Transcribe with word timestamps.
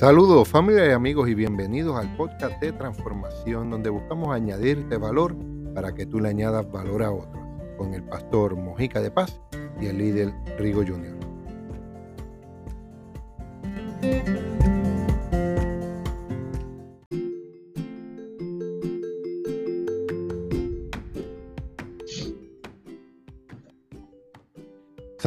Saludos 0.00 0.48
familia 0.48 0.86
y 0.86 0.92
amigos 0.92 1.28
y 1.28 1.34
bienvenidos 1.34 1.94
al 1.94 2.16
podcast 2.16 2.58
de 2.58 2.72
transformación 2.72 3.68
donde 3.68 3.90
buscamos 3.90 4.34
añadirte 4.34 4.96
valor 4.96 5.36
para 5.74 5.94
que 5.94 6.06
tú 6.06 6.20
le 6.20 6.30
añadas 6.30 6.72
valor 6.72 7.02
a 7.02 7.10
otros 7.10 7.44
con 7.76 7.92
el 7.92 8.02
pastor 8.04 8.56
Mojica 8.56 9.02
de 9.02 9.10
Paz 9.10 9.38
y 9.78 9.88
el 9.88 9.98
líder 9.98 10.32
Rigo 10.58 10.82
Jr. 10.86 11.20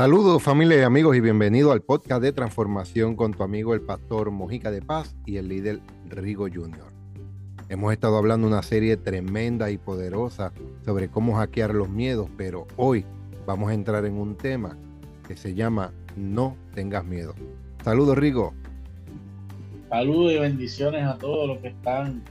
Saludos 0.03 0.43
familia 0.43 0.79
y 0.79 0.81
amigos 0.81 1.15
y 1.15 1.21
bienvenido 1.21 1.71
al 1.71 1.81
podcast 1.81 2.21
de 2.21 2.33
transformación 2.33 3.15
con 3.15 3.33
tu 3.33 3.41
amigo 3.41 3.73
el 3.73 3.79
pastor 3.79 4.31
Mojica 4.31 4.69
de 4.69 4.81
Paz 4.81 5.15
y 5.25 5.37
el 5.37 5.47
líder 5.47 5.79
Rigo 6.09 6.49
Jr. 6.53 6.91
Hemos 7.69 7.93
estado 7.93 8.17
hablando 8.17 8.45
una 8.45 8.63
serie 8.63 8.97
tremenda 8.97 9.71
y 9.71 9.77
poderosa 9.77 10.51
sobre 10.83 11.07
cómo 11.07 11.35
hackear 11.35 11.73
los 11.73 11.87
miedos, 11.87 12.27
pero 12.35 12.67
hoy 12.75 13.05
vamos 13.45 13.71
a 13.71 13.75
entrar 13.75 14.03
en 14.03 14.15
un 14.15 14.35
tema 14.35 14.77
que 15.25 15.37
se 15.37 15.55
llama 15.55 15.93
No 16.17 16.57
tengas 16.75 17.05
miedo. 17.05 17.33
Saludos 17.81 18.17
Rigo. 18.17 18.53
Saludos 19.87 20.33
y 20.33 20.39
bendiciones 20.39 21.05
a 21.05 21.17
todos 21.17 21.47
los 21.47 21.59
que 21.59 21.69
están 21.69 22.21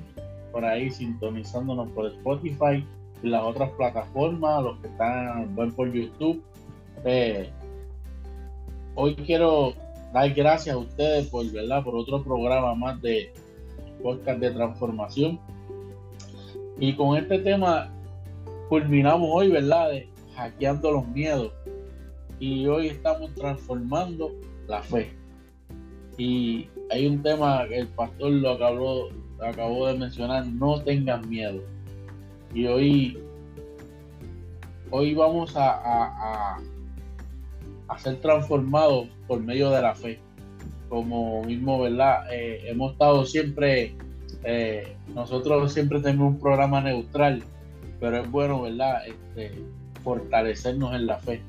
por 0.53 0.67
ahí 0.67 0.91
sintonizándonos 0.91 1.89
por 1.93 2.05
Spotify 2.09 2.87
y 3.23 3.29
las 3.31 3.43
otras 3.43 3.71
plataformas, 3.71 4.63
los 4.63 4.79
que 4.81 4.89
están 4.89 5.57
por 5.75 5.91
YouTube 5.91 6.43
eh, 7.05 7.51
hoy 8.95 9.15
quiero 9.15 9.75
dar 10.13 10.33
gracias 10.35 10.75
a 10.75 10.79
ustedes 10.79 11.27
por, 11.29 11.51
¿verdad? 11.51 11.83
por 11.83 11.95
otro 11.95 12.23
programa 12.23 12.75
más 12.75 13.01
de 13.03 13.33
podcast 14.03 14.41
de 14.41 14.51
transformación. 14.51 15.41
Y 16.79 16.95
con 16.97 17.17
este 17.17 17.39
tema 17.39 17.91
culminamos 18.69 19.29
hoy, 19.33 19.51
¿verdad? 19.51 19.91
De 19.91 20.09
hackeando 20.35 20.91
los 20.91 21.07
miedos. 21.09 21.53
Y 22.39 22.67
hoy 22.67 22.89
estamos 22.89 23.33
transformando 23.35 24.33
la 24.67 24.83
fe. 24.83 25.13
Y 26.19 26.69
hay 26.91 27.07
un 27.07 27.23
tema 27.23 27.67
que 27.69 27.79
el 27.79 27.89
pastor 27.89 28.33
lo 28.33 28.51
acabó, 28.51 29.09
acabó 29.41 29.87
de 29.87 29.99
mencionar, 29.99 30.47
no 30.47 30.83
tengan 30.83 31.29
miedo. 31.29 31.63
Y 32.53 32.67
hoy, 32.67 33.19
hoy 34.91 35.15
vamos 35.15 35.57
a 35.57 36.57
a 36.57 36.61
ser 37.99 38.21
transformados 38.21 39.09
por 39.27 39.41
medio 39.41 39.71
de 39.71 39.83
la 39.83 39.95
fe. 39.95 40.19
Como 40.89 41.43
mismo, 41.45 41.81
¿verdad? 41.81 42.33
Eh, 42.33 42.63
hemos 42.67 42.93
estado 42.93 43.25
siempre, 43.25 43.95
eh, 44.45 44.97
nosotros 45.15 45.73
siempre 45.73 46.01
tenemos 46.01 46.35
un 46.35 46.39
programa 46.39 46.81
neutral, 46.81 47.43
pero 48.01 48.19
es 48.19 48.31
bueno, 48.31 48.63
¿verdad? 48.63 49.07
Este, 49.07 49.63
fortalecernos 50.03 50.95
en 50.95 51.07
la 51.07 51.19
fe. 51.19 51.43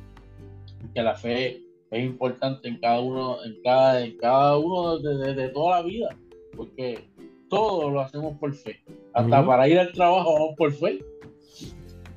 Que 0.94 1.02
la 1.02 1.16
fe 1.16 1.62
es 1.92 2.06
importante 2.06 2.68
en 2.68 2.80
cada 2.80 3.00
uno, 3.00 3.44
en 3.44 3.62
cada, 3.64 4.04
en 4.04 4.18
cada 4.18 4.58
uno 4.58 5.00
de, 5.00 5.50
toda 5.50 5.78
la 5.78 5.84
vida, 5.84 6.10
porque 6.56 7.08
todo 7.50 7.90
lo 7.90 8.02
hacemos 8.02 8.38
por 8.38 8.54
fe. 8.54 8.82
Hasta 9.14 9.46
para 9.46 9.68
ir 9.68 9.80
al 9.80 9.92
trabajo 9.92 10.34
vamos 10.34 10.56
por 10.58 10.72
fe. 10.72 11.00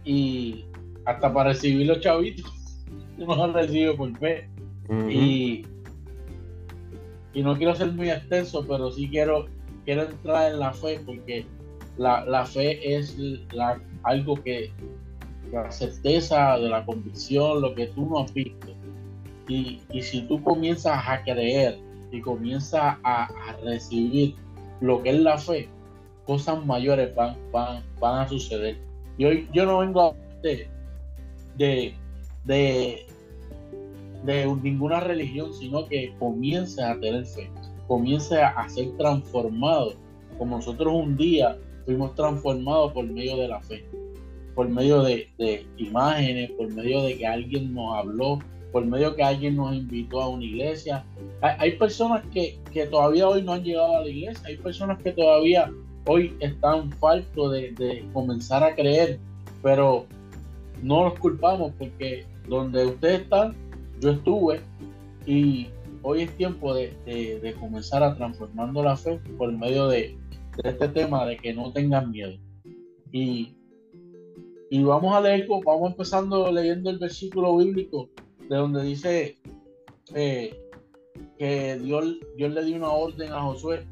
Y 0.04 0.64
hasta 1.04 1.32
para 1.32 1.50
recibir 1.50 1.86
los 1.86 2.00
chavitos 2.00 2.55
no 3.26 3.52
recibo 3.52 3.96
por 3.96 4.16
fe. 4.18 4.48
y, 5.08 5.64
y 7.34 7.42
no 7.42 7.56
quiero 7.56 7.74
ser 7.74 7.92
muy 7.92 8.10
extenso, 8.10 8.64
pero 8.66 8.90
sí 8.90 9.08
quiero, 9.08 9.46
quiero 9.84 10.04
entrar 10.04 10.52
en 10.52 10.58
la 10.58 10.72
fe 10.72 11.00
porque 11.04 11.46
la, 11.98 12.44
fe 12.46 12.96
es 12.96 13.16
la, 13.52 13.80
algo 14.02 14.36
que 14.42 14.70
la 15.52 15.70
certeza 15.70 16.58
de 16.58 16.68
la 16.68 16.84
convicción, 16.84 17.60
lo 17.60 17.74
que 17.74 17.86
tú 17.88 18.06
no 18.06 18.20
has 18.20 18.32
visto. 18.32 18.68
Y, 19.48 19.80
si 20.02 20.22
tú 20.22 20.42
comienzas 20.42 21.02
a 21.06 21.22
creer 21.22 21.78
y 22.10 22.20
comienzas 22.20 22.96
a, 23.04 23.28
recibir 23.62 24.34
lo 24.80 25.02
que 25.02 25.10
es 25.10 25.20
la 25.20 25.38
fe, 25.38 25.68
cosas 26.26 26.64
mayores 26.66 27.14
van, 27.14 27.36
van, 27.52 27.82
van 28.00 28.20
a 28.20 28.28
suceder. 28.28 28.76
Y 29.18 29.24
hoy 29.24 29.48
yo 29.52 29.64
no 29.64 29.78
vengo 29.78 30.02
a 30.02 30.12
de, 30.42 30.68
de, 31.56 31.94
de, 32.44 33.06
ninguna 34.24 35.00
religión, 35.00 35.52
sino 35.54 35.86
que 35.86 36.14
comience 36.18 36.82
a 36.82 36.98
tener 36.98 37.26
fe, 37.26 37.50
comience 37.86 38.40
a, 38.40 38.68
ser 38.68 38.96
transformado, 38.96 39.94
como 40.38 40.56
nosotros 40.56 40.92
un 40.92 41.16
día 41.16 41.56
fuimos 41.84 42.14
transformados 42.14 42.92
por 42.92 43.04
medio 43.04 43.36
de 43.36 43.48
la 43.48 43.60
fe, 43.60 43.84
por 44.54 44.68
medio 44.68 45.02
de, 45.02 45.28
imágenes, 45.76 46.50
por 46.52 46.68
medio 46.68 47.02
de 47.02 47.16
que 47.16 47.26
alguien 47.26 47.74
nos 47.74 47.96
habló, 47.96 48.38
por 48.72 48.84
medio 48.84 49.10
de 49.10 49.16
que 49.16 49.22
alguien 49.22 49.56
nos 49.56 49.74
invitó 49.74 50.20
a 50.20 50.28
una 50.28 50.44
iglesia. 50.44 51.04
Hay, 51.40 51.72
personas 51.72 52.24
que, 52.32 52.58
todavía 52.90 53.28
hoy 53.28 53.42
no 53.42 53.52
han 53.52 53.64
llegado 53.64 53.98
a 53.98 54.00
la 54.00 54.08
iglesia, 54.08 54.42
hay 54.46 54.56
personas 54.56 55.00
que 55.02 55.12
todavía 55.12 55.70
hoy 56.06 56.36
están 56.40 56.90
faltos 56.92 57.52
de, 57.52 57.72
de 57.72 58.04
comenzar 58.12 58.62
a 58.62 58.74
creer, 58.74 59.18
pero 59.62 60.06
no 60.82 61.04
los 61.04 61.18
culpamos 61.18 61.72
porque 61.78 62.24
donde 62.48 62.86
ustedes 62.86 63.22
están, 63.22 63.54
yo 64.00 64.10
estuve 64.10 64.60
y 65.26 65.68
hoy 66.02 66.22
es 66.22 66.36
tiempo 66.36 66.74
de, 66.74 67.56
comenzar 67.58 68.02
a 68.02 68.14
transformando 68.14 68.82
la 68.82 68.96
fe 68.96 69.18
por 69.38 69.52
medio 69.52 69.88
de, 69.88 70.16
este 70.62 70.88
tema 70.88 71.26
de 71.26 71.36
que 71.36 71.52
no 71.52 71.72
tengan 71.72 72.10
miedo. 72.10 72.38
Y, 73.12 73.54
vamos 74.70 75.14
a 75.14 75.20
leer, 75.20 75.46
vamos 75.64 75.90
empezando 75.90 76.50
leyendo 76.50 76.90
el 76.90 76.98
versículo 76.98 77.56
bíblico 77.56 78.08
de 78.48 78.56
donde 78.56 78.84
dice 78.84 79.36
eh, 80.14 80.56
que 81.38 81.78
Dios, 81.78 82.16
Dios 82.36 82.52
le 82.52 82.64
dio 82.64 82.76
una 82.76 82.90
orden 82.90 83.32
a 83.32 83.42
Josué, 83.42 83.84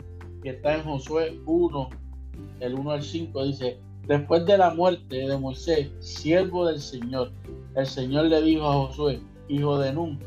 que 0.43 0.51
está 0.51 0.77
en 0.77 0.85
Josué 0.85 1.41
1, 1.47 1.91
el 2.61 2.75
1 2.75 2.91
al 2.91 3.03
5, 3.03 3.45
dice, 3.45 3.79
Después 4.07 4.45
de 4.45 4.59
la 4.59 4.75
muerte 4.75 5.17
de 5.17 5.39
Moisés, 5.39 5.91
siervo 6.01 6.67
del 6.67 6.81
Señor, 6.81 7.33
el 7.75 7.87
Señor 7.87 8.27
le 8.27 8.43
dijo 8.43 8.67
a 8.67 8.87
Josué, 8.87 9.21
hijo 9.49 9.79
de 9.79 9.93
Nun, 9.93 10.19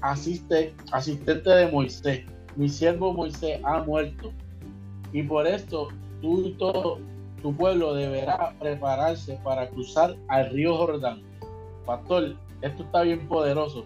asiste, 0.00 0.74
asistente 0.92 1.50
de 1.50 1.70
Moisés, 1.70 2.24
mi 2.56 2.68
siervo 2.68 3.12
Moisés 3.12 3.60
ha 3.64 3.82
muerto. 3.82 4.32
Y 5.12 5.22
por 5.22 5.46
esto 5.46 5.88
tú 6.20 6.42
y 6.46 6.52
todo 6.52 6.98
tu 7.42 7.54
pueblo 7.54 7.94
deberá 7.94 8.54
prepararse 8.58 9.38
para 9.42 9.68
cruzar 9.68 10.14
al 10.28 10.50
río 10.50 10.76
Jordán. 10.76 11.22
Pastor, 11.86 12.36
esto 12.60 12.82
está 12.82 13.02
bien 13.02 13.26
poderoso. 13.28 13.84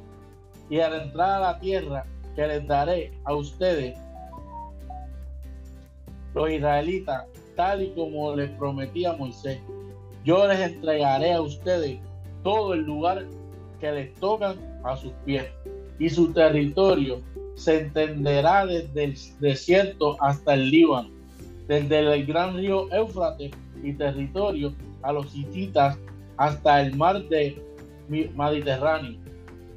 Y 0.68 0.80
al 0.80 0.94
entrar 0.94 1.42
a 1.42 1.52
la 1.52 1.60
tierra 1.60 2.04
que 2.34 2.46
les 2.46 2.66
daré 2.66 3.12
a 3.24 3.34
ustedes, 3.34 3.96
los 6.34 6.50
israelitas, 6.50 7.26
tal 7.54 7.82
y 7.82 7.90
como 7.90 8.34
les 8.34 8.50
prometía 8.50 9.12
Moisés. 9.12 9.60
Yo 10.24 10.46
les 10.48 10.58
entregaré 10.58 11.34
a 11.34 11.42
ustedes 11.42 12.00
todo 12.42 12.74
el 12.74 12.80
lugar 12.80 13.24
que 13.80 13.90
les 13.92 14.14
tocan 14.14 14.56
a 14.84 14.96
sus 14.96 15.12
pies. 15.24 15.46
Y 15.98 16.10
su 16.10 16.32
territorio 16.32 17.20
se 17.54 17.80
entenderá 17.80 18.66
desde 18.66 19.04
el 19.04 19.18
desierto 19.40 20.16
hasta 20.20 20.54
el 20.54 20.70
Líbano, 20.70 21.10
desde 21.68 22.00
el 22.00 22.26
gran 22.26 22.56
río 22.56 22.92
Éufrates 22.92 23.52
y 23.82 23.92
territorio 23.92 24.74
a 25.02 25.12
los 25.12 25.34
hititas 25.34 25.98
hasta 26.36 26.82
el 26.82 26.96
mar 26.96 27.22
de 27.28 27.62
Mediterráneo. 28.08 29.18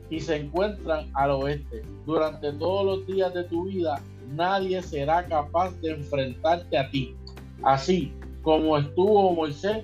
Y 0.10 0.20
se 0.20 0.38
encuentran 0.38 1.10
al 1.14 1.32
oeste. 1.32 1.84
Durante 2.06 2.54
todos 2.54 2.86
los 2.86 3.08
días 3.08 3.34
de 3.34 3.44
tu 3.44 3.66
vida 3.66 4.02
nadie 4.36 4.82
será 4.82 5.26
capaz 5.26 5.72
de 5.82 5.92
enfrentarte 5.92 6.78
a 6.78 6.90
ti. 6.90 7.16
Así 7.64 8.14
como 8.42 8.78
estuvo 8.78 9.34
Moisés, 9.34 9.84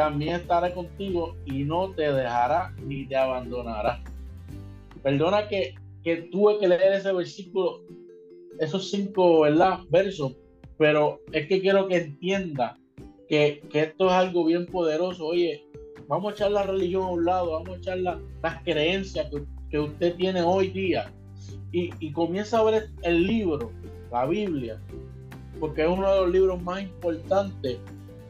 también 0.00 0.36
estará 0.36 0.72
contigo 0.72 1.36
y 1.44 1.62
no 1.62 1.90
te 1.90 2.10
dejará 2.10 2.74
ni 2.86 3.04
te 3.04 3.16
abandonará. 3.16 4.02
Perdona 5.02 5.46
que, 5.46 5.74
que 6.02 6.22
tuve 6.32 6.58
que 6.58 6.68
leer 6.68 6.94
ese 6.94 7.12
versículo, 7.12 7.82
esos 8.58 8.90
cinco 8.90 9.40
¿verdad? 9.40 9.80
versos, 9.90 10.32
pero 10.78 11.20
es 11.32 11.46
que 11.48 11.60
quiero 11.60 11.86
que 11.86 11.98
entienda 11.98 12.78
que, 13.28 13.62
esto 13.74 14.06
es 14.06 14.12
algo 14.12 14.46
bien 14.46 14.64
poderoso. 14.64 15.26
Oye, 15.26 15.66
vamos 16.08 16.32
a 16.32 16.34
echar 16.34 16.52
la 16.52 16.62
religión 16.62 17.02
a 17.02 17.08
un 17.08 17.24
lado, 17.26 17.50
vamos 17.50 17.68
a 17.68 17.76
echar 17.76 17.98
las 17.98 18.62
creencias 18.64 19.28
que, 19.68 19.78
usted 19.78 20.14
tiene 20.14 20.40
hoy 20.40 20.68
día 20.68 21.12
y, 21.72 21.90
y 22.00 22.10
comienza 22.12 22.58
a 22.58 22.64
ver 22.64 22.88
el 23.02 23.26
libro, 23.26 23.70
la 24.10 24.24
Biblia, 24.24 24.80
porque 25.60 25.82
es 25.82 25.88
uno 25.88 26.10
de 26.10 26.20
los 26.22 26.30
libros 26.30 26.62
más 26.62 26.84
importantes, 26.84 27.76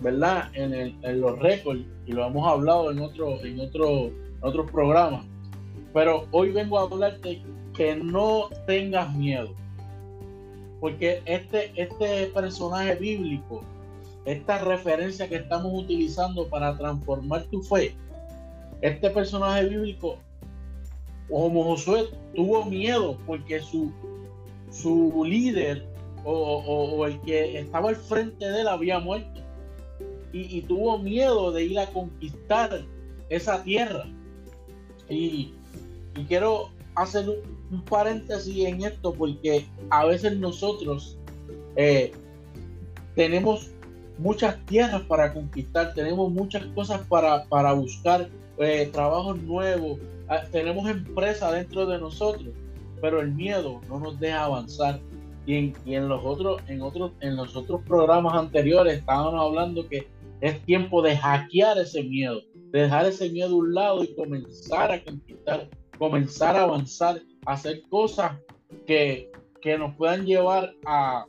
¿verdad? 0.03 0.51
En, 0.55 0.73
en 0.75 1.21
los 1.21 1.39
récords, 1.39 1.83
y 2.07 2.13
lo 2.13 2.27
hemos 2.27 2.47
hablado 2.49 2.91
en 2.91 3.01
otro, 3.01 3.45
en 3.45 3.61
otro, 3.61 4.11
otros 4.41 4.71
programas. 4.71 5.25
Pero 5.93 6.27
hoy 6.31 6.53
vengo 6.53 6.79
a 6.79 6.83
hablarte 6.83 7.43
que 7.77 7.97
no 7.97 8.49
tengas 8.67 9.15
miedo. 9.15 9.55
porque 10.81 11.23
este, 11.27 11.73
este 11.77 12.27
personaje 12.29 12.95
bíblico, 12.97 13.63
esta 14.25 14.59
referencia 14.59 15.29
que 15.29 15.37
estamos 15.37 15.73
utilizando 15.75 16.49
para 16.49 16.77
transformar 16.77 17.45
tu 17.45 17.63
fe, 17.63 17.95
este 18.81 19.11
personaje 19.11 19.69
bíblico, 19.69 20.17
como 21.29 21.65
Josué, 21.65 22.09
tuvo 22.35 22.65
miedo 22.65 23.19
porque 23.27 23.61
su, 23.61 23.93
su 24.71 25.25
líder 25.25 25.87
o, 26.25 27.07
el 27.07 27.21
que 27.21 27.59
estaba 27.59 27.91
al 27.91 27.97
frente 27.97 28.51
de 28.51 28.63
él 28.63 28.69
había 28.69 28.99
muerto. 28.99 29.40
Y, 30.33 30.63
tuvo 30.63 30.99
miedo 30.99 31.51
de 31.51 31.65
ir 31.65 31.79
a 31.79 31.87
conquistar 31.87 32.83
esa 33.29 33.63
tierra. 33.63 34.07
Y, 35.09 35.53
quiero 36.29 36.71
hacer 36.95 37.29
un, 37.29 37.83
paréntesis 37.83 38.65
en 38.67 38.83
esto 38.83 39.13
porque 39.13 39.65
a 39.91 40.05
veces 40.05 40.37
nosotros 40.37 41.17
eh, 41.77 42.13
tenemos 43.15 43.71
muchas 44.19 44.65
tierras 44.67 45.03
para 45.03 45.33
conquistar, 45.33 45.95
tenemos 45.95 46.31
muchas 46.31 46.65
cosas 46.67 47.01
para, 47.09 47.45
para 47.45 47.73
buscar, 47.73 48.29
eh, 48.59 48.91
trabajos 48.93 49.41
nuevos, 49.43 49.99
ah, 50.29 50.43
tenemos 50.53 50.89
empresas 50.89 51.53
dentro 51.53 51.87
de 51.87 51.99
nosotros, 51.99 52.49
pero 53.01 53.21
el 53.21 53.33
miedo 53.33 53.81
no 53.89 53.99
nos 53.99 54.21
deja 54.21 54.45
avanzar. 54.45 55.01
Y 55.47 55.73
en, 55.87 56.09
los 56.09 56.25
otros, 56.25 56.63
en 56.69 56.83
otros, 56.83 57.13
en 57.21 57.35
los 57.35 57.57
otros 57.57 57.81
programas 57.83 58.35
anteriores 58.35 58.99
estábamos 58.99 59.41
hablando 59.41 59.89
que 59.89 60.07
es 60.41 60.61
tiempo 60.65 61.03
de 61.03 61.17
hackear 61.17 61.79
ese 61.79 62.03
miedo, 62.03 62.41
de 62.73 62.83
dejar 62.83 63.07
ese 63.07 63.31
miedo 63.31 63.55
a 63.55 63.59
un 63.59 63.75
lado 63.75 64.05
y 64.05 64.15
comenzar 64.15 64.93
a 64.93 65.05
conquistar, 65.05 65.69
comenzar 65.99 66.57
a 66.57 66.63
avanzar, 66.63 67.21
hacer 67.47 67.83
cosas 67.89 68.33
que, 68.87 69.31
nos 69.79 69.95
puedan 69.97 70.25
llevar 70.25 70.73
a, 70.87 71.27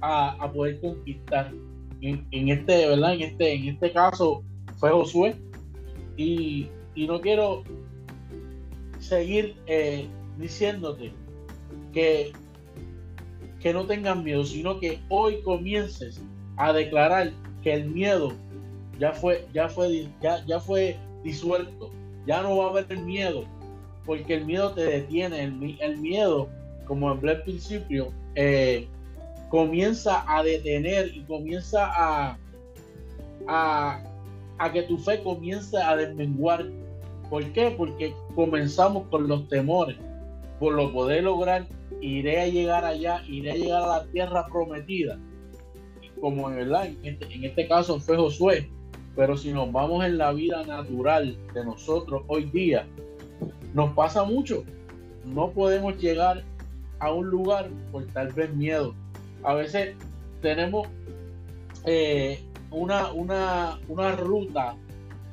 a, 0.00 0.52
poder 0.52 0.80
conquistar. 0.80 1.52
En, 2.00 2.48
este, 2.48 2.88
¿verdad? 2.88 3.14
En 3.14 3.22
este, 3.22 3.54
en 3.54 3.68
este 3.68 3.92
caso 3.92 4.42
fue 4.76 4.90
Josué. 4.90 5.36
Y, 6.16 6.70
no 6.96 7.20
quiero 7.20 7.62
seguir 8.98 9.54
eh, 9.66 10.08
diciéndote 10.36 11.12
que 11.92 12.32
que 13.60 13.72
no 13.72 13.86
tengan 13.86 14.24
miedo, 14.24 14.44
sino 14.44 14.78
que 14.78 15.00
hoy 15.08 15.42
comiences 15.42 16.22
a 16.56 16.72
declarar 16.72 17.32
que 17.62 17.74
el 17.74 17.86
miedo 17.86 18.32
ya 18.98 19.12
fue, 19.12 19.46
ya 19.52 19.68
fue, 19.68 20.08
ya, 20.20 20.44
ya 20.46 20.60
fue 20.60 20.96
disuelto, 21.22 21.90
ya 22.26 22.42
no 22.42 22.56
va 22.56 22.66
a 22.66 22.70
haber 22.70 22.98
miedo, 22.98 23.44
porque 24.04 24.34
el 24.34 24.44
miedo 24.44 24.72
te 24.72 24.84
detiene, 24.84 25.44
el, 25.44 25.98
miedo, 25.98 26.48
como 26.86 27.08
hablé 27.08 27.32
al 27.32 27.42
principio, 27.42 28.12
eh, 28.34 28.88
comienza 29.50 30.24
a 30.26 30.42
detener 30.42 31.14
y 31.14 31.20
comienza 31.22 31.86
a, 31.86 32.38
a, 33.46 34.02
a 34.58 34.72
que 34.72 34.82
tu 34.82 34.98
fe 34.98 35.22
comience 35.22 35.76
a 35.76 35.96
desmenguar. 35.96 36.66
¿Por 37.30 37.44
qué? 37.52 37.74
Porque 37.76 38.14
comenzamos 38.34 39.06
con 39.08 39.28
los 39.28 39.48
temores, 39.48 39.96
por 40.58 40.74
lo 40.74 40.92
poder 40.92 41.24
lograr 41.24 41.66
iré 42.00 42.40
a 42.40 42.46
llegar 42.46 42.84
allá, 42.84 43.22
iré 43.28 43.52
a 43.52 43.54
llegar 43.54 43.82
a 43.82 43.86
la 43.86 44.06
tierra 44.06 44.46
prometida. 44.46 45.18
Como 46.20 46.50
en, 46.50 46.56
¿verdad? 46.56 46.86
En, 46.86 46.98
este, 47.04 47.34
en 47.34 47.44
este 47.44 47.68
caso 47.68 48.00
fue 48.00 48.16
Josué, 48.16 48.68
pero 49.16 49.36
si 49.36 49.52
nos 49.52 49.70
vamos 49.72 50.04
en 50.04 50.18
la 50.18 50.32
vida 50.32 50.64
natural 50.64 51.36
de 51.54 51.64
nosotros 51.64 52.22
hoy 52.26 52.44
día, 52.44 52.86
nos 53.74 53.92
pasa 53.94 54.24
mucho. 54.24 54.64
No 55.24 55.50
podemos 55.50 55.96
llegar 55.98 56.44
a 56.98 57.12
un 57.12 57.28
lugar 57.28 57.68
por 57.92 58.06
tal 58.06 58.32
vez 58.32 58.52
miedo. 58.54 58.94
A 59.42 59.54
veces 59.54 59.94
tenemos 60.40 60.88
eh, 61.84 62.40
una, 62.70 63.12
una, 63.12 63.78
una 63.88 64.16
ruta 64.16 64.76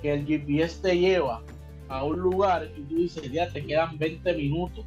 que 0.01 0.13
el 0.13 0.25
GPS 0.25 0.81
te 0.81 0.97
lleva 0.97 1.41
a 1.87 2.03
un 2.03 2.19
lugar 2.19 2.69
y 2.77 2.81
tú 2.81 2.95
dices, 2.95 3.31
ya 3.31 3.49
te 3.49 3.65
quedan 3.65 3.97
20 3.97 4.33
minutos 4.33 4.85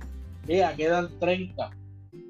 ya 0.57 0.75
quedan 0.75 1.11
30. 1.19 1.71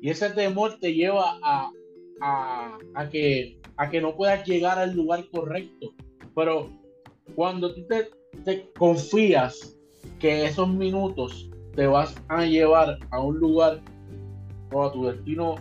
Y 0.01 0.11
ese 0.11 0.31
temor 0.31 0.79
te 0.81 0.93
lleva 0.93 1.39
a, 1.43 1.71
a, 2.21 2.79
que, 3.11 3.61
a 3.77 3.89
que 3.91 4.01
no 4.01 4.17
puedas 4.17 4.47
llegar 4.47 4.79
al 4.79 4.95
lugar 4.95 5.25
correcto. 5.31 5.93
Pero 6.35 6.71
cuando 7.35 7.75
tú 7.75 7.87
te, 7.87 8.09
te 8.45 8.71
confías 8.79 9.77
que 10.19 10.47
esos 10.47 10.69
minutos 10.69 11.49
te 11.75 11.87
vas 11.87 12.15
a 12.29 12.45
llevar 12.45 12.99
a 13.11 13.21
un 13.21 13.39
lugar 13.39 13.81
o 14.73 14.85
a 14.85 14.93
tu 14.93 15.07
destino 15.07 15.57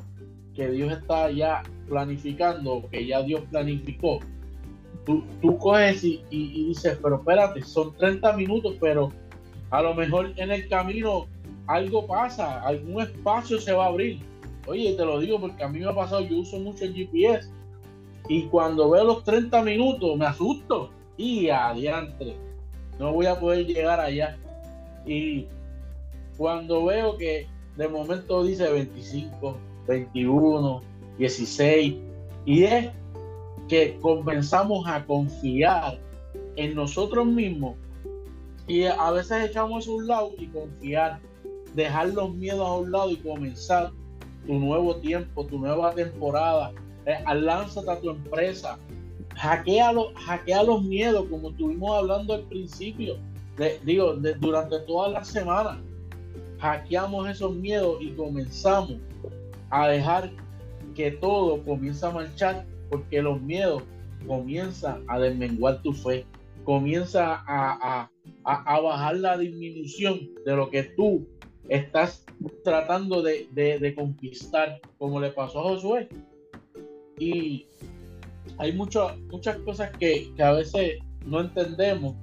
que 0.55 0.69
Dios 0.71 0.91
está 0.91 1.29
ya 1.31 1.63
planificando, 1.87 2.87
que 2.89 3.05
ya 3.05 3.21
Dios 3.21 3.41
planificó, 3.51 4.19
tú, 5.05 5.23
tú 5.41 5.57
coges 5.57 6.03
y, 6.03 6.23
y, 6.29 6.69
dices, 6.69 6.99
pero 7.01 7.17
espérate, 7.17 7.61
son 7.61 7.95
30 7.95 8.33
minutos, 8.33 8.75
pero 8.81 9.11
a 9.69 9.81
lo 9.81 9.93
mejor 9.93 10.33
en 10.37 10.51
el 10.51 10.67
camino 10.67 11.27
algo 11.67 12.07
pasa, 12.07 12.61
algún 12.61 13.01
espacio 13.01 13.59
se 13.59 13.73
va 13.73 13.85
a 13.85 13.89
abrir. 13.89 14.19
Oye, 14.67 14.93
te 14.93 15.05
lo 15.05 15.19
digo 15.19 15.39
porque 15.39 15.63
a 15.63 15.69
mí 15.69 15.79
me 15.79 15.89
ha 15.89 15.95
pasado, 15.95 16.21
yo 16.21 16.39
uso 16.39 16.59
mucho 16.59 16.83
el 16.83 16.93
GPS 16.93 17.49
y 18.27 18.43
cuando 18.43 18.89
veo 18.89 19.05
los 19.05 19.23
30 19.23 19.63
minutos 19.63 20.17
me 20.17 20.25
asusto 20.25 20.89
y 21.15 21.49
adiante, 21.49 22.35
no 22.99 23.13
voy 23.13 23.25
a 23.27 23.39
poder 23.39 23.65
llegar 23.65 23.99
allá. 23.99 24.37
Y 25.05 25.47
cuando 26.37 26.85
veo 26.85 27.17
que 27.17 27.47
de 27.77 27.87
momento 27.87 28.43
dice 28.43 28.69
25, 28.69 29.55
21, 29.87 30.81
16 31.17 31.95
y 32.45 32.63
es 32.63 32.89
que 33.69 33.97
comenzamos 34.01 34.85
a 34.87 35.05
confiar 35.05 35.99
en 36.57 36.75
nosotros 36.75 37.25
mismos 37.25 37.75
y 38.67 38.83
a 38.83 39.11
veces 39.11 39.49
echamos 39.49 39.87
a 39.87 39.91
un 39.91 40.07
lado 40.07 40.31
y 40.37 40.47
confiar 40.47 41.19
dejar 41.73 42.09
los 42.09 42.33
miedos 42.33 42.67
a 42.67 42.73
un 42.73 42.91
lado 42.91 43.11
y 43.11 43.17
comenzar 43.17 43.91
tu 44.47 44.53
nuevo 44.53 44.95
tiempo, 44.95 45.45
tu 45.45 45.59
nueva 45.59 45.93
temporada. 45.93 46.71
Eh, 47.05 47.17
lánzate 47.35 47.91
a 47.91 47.99
tu 47.99 48.09
empresa. 48.09 48.79
Hackea, 49.35 49.93
hackea 50.15 50.63
los 50.63 50.83
miedos, 50.83 51.25
como 51.29 51.49
estuvimos 51.49 51.97
hablando 51.97 52.33
al 52.33 52.43
principio. 52.43 53.17
digo, 53.83 54.15
durante 54.39 54.79
toda 54.79 55.09
la 55.09 55.23
semana. 55.23 55.79
Hackeamos 56.59 57.29
esos 57.29 57.53
miedos 57.53 57.97
y 58.01 58.09
comenzamos 58.11 58.95
a 59.69 59.89
dejar 59.89 60.31
que 60.95 61.11
todo 61.11 61.63
comience 61.63 62.03
a 62.03 62.09
marchar, 62.09 62.65
porque 62.89 63.21
los 63.21 63.39
miedos 63.41 63.83
comienzan 64.25 65.03
a 65.07 65.19
desmenguar 65.19 65.83
tu 65.83 65.93
fe, 65.93 66.25
comienza 66.63 67.43
a, 67.45 68.09
a 68.43 68.79
bajar 68.79 69.17
la 69.17 69.37
disminución 69.37 70.19
de 70.43 70.55
lo 70.55 70.71
que 70.71 70.81
tú 70.83 71.27
estás 71.69 72.25
tratando 72.63 73.21
de, 73.21 73.93
conquistar, 73.95 74.79
como 74.97 75.19
le 75.19 75.31
pasó 75.31 75.59
a 75.59 75.63
Josué. 75.63 76.07
Y 77.19 77.65
hay 78.57 78.73
muchas 78.73 79.13
cosas 79.65 79.91
que, 79.97 80.31
a 80.39 80.51
veces 80.51 80.99
no 81.25 81.41
entendemos. 81.41 82.15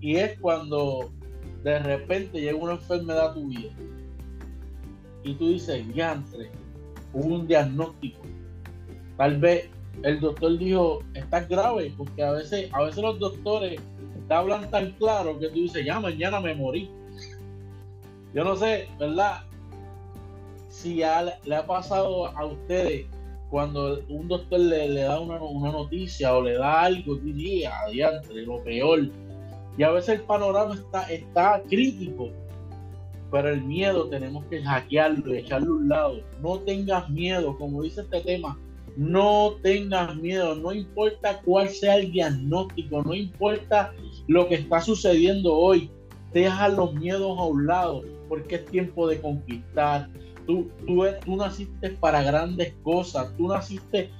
Y 0.00 0.16
es 0.16 0.38
cuando 0.38 1.10
de 1.64 1.78
repente 1.80 2.40
llega 2.40 2.56
una 2.56 2.74
enfermedad 2.74 3.30
a 3.30 3.34
tu 3.34 3.48
vida. 3.48 3.70
Y 5.24 5.34
tú 5.34 5.48
dices, 5.48 5.84
ya 5.94 6.22
hubo 7.12 7.34
un 7.34 7.46
diagnóstico. 7.46 8.20
Tal 9.16 9.38
vez 9.38 9.68
el 10.04 10.20
doctor 10.20 10.56
dijo, 10.58 11.02
estás 11.14 11.48
grave, 11.48 11.92
porque 11.96 12.22
a 12.22 12.32
veces, 12.32 12.72
a 12.72 12.82
veces 12.82 13.02
los 13.02 13.18
doctores 13.18 13.80
te 14.28 14.34
hablan 14.34 14.70
tan 14.70 14.92
claro 14.92 15.38
que 15.38 15.48
tú 15.48 15.54
dices, 15.54 15.84
ya 15.84 15.98
mañana 15.98 16.40
me 16.40 16.54
morí. 16.54 16.90
Yo 18.34 18.44
no 18.44 18.56
sé, 18.56 18.88
¿verdad? 18.98 19.42
Si 20.68 20.96
le 21.44 21.56
ha 21.56 21.66
pasado 21.66 22.26
a 22.26 22.44
ustedes 22.44 23.06
cuando 23.50 24.00
un 24.08 24.28
doctor 24.28 24.60
le, 24.60 25.00
da 25.00 25.18
una, 25.20 25.38
noticia 25.38 26.36
o 26.36 26.42
le 26.42 26.54
da 26.54 26.82
algo, 26.82 27.16
diría, 27.16 27.72
adiante, 27.80 28.34
lo 28.42 28.62
peor. 28.62 29.08
Y 29.78 29.82
a 29.82 29.90
veces 29.90 30.16
el 30.16 30.22
panorama 30.22 30.74
está, 30.74 31.02
está 31.04 31.62
crítico, 31.68 32.28
pero 33.30 33.48
el 33.48 33.62
miedo 33.62 34.08
tenemos 34.08 34.44
que 34.46 34.62
hackearlo 34.62 35.34
echarlo 35.34 35.72
a 35.72 35.76
un 35.76 35.88
lado. 35.88 36.20
No 36.42 36.58
tengas 36.60 37.08
miedo, 37.08 37.56
como 37.56 37.82
dice 37.82 38.02
este 38.02 38.20
tema, 38.20 38.58
no 38.96 39.54
tengas 39.62 40.16
miedo, 40.16 40.56
no 40.56 40.72
importa 40.72 41.40
cuál 41.44 41.68
sea 41.68 41.96
el 41.96 42.12
diagnóstico, 42.12 43.02
no 43.02 43.14
importa 43.14 43.94
lo 44.26 44.48
que 44.48 44.56
está 44.56 44.80
sucediendo 44.80 45.54
hoy, 45.54 45.90
deja 46.34 46.68
los 46.68 46.92
miedos 46.94 47.38
a 47.38 47.44
un 47.44 47.66
lado 47.66 48.02
porque 48.28 48.56
es 48.56 48.64
tiempo 48.66 49.08
de 49.08 49.20
conquistar. 49.20 50.08
Tú, 50.46 50.70
tú, 50.86 51.04
tú 51.24 51.36
naciste 51.36 51.90
para 51.90 52.22
grandes 52.22 52.74
cosas, 52.82 53.34
tú 53.36 53.48
naciste 53.48 54.10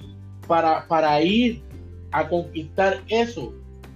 para, 0.47 0.87
para 0.87 1.21
ir 1.21 1.61
a 2.11 2.27
conquistar 2.27 3.01
eso 3.07 3.53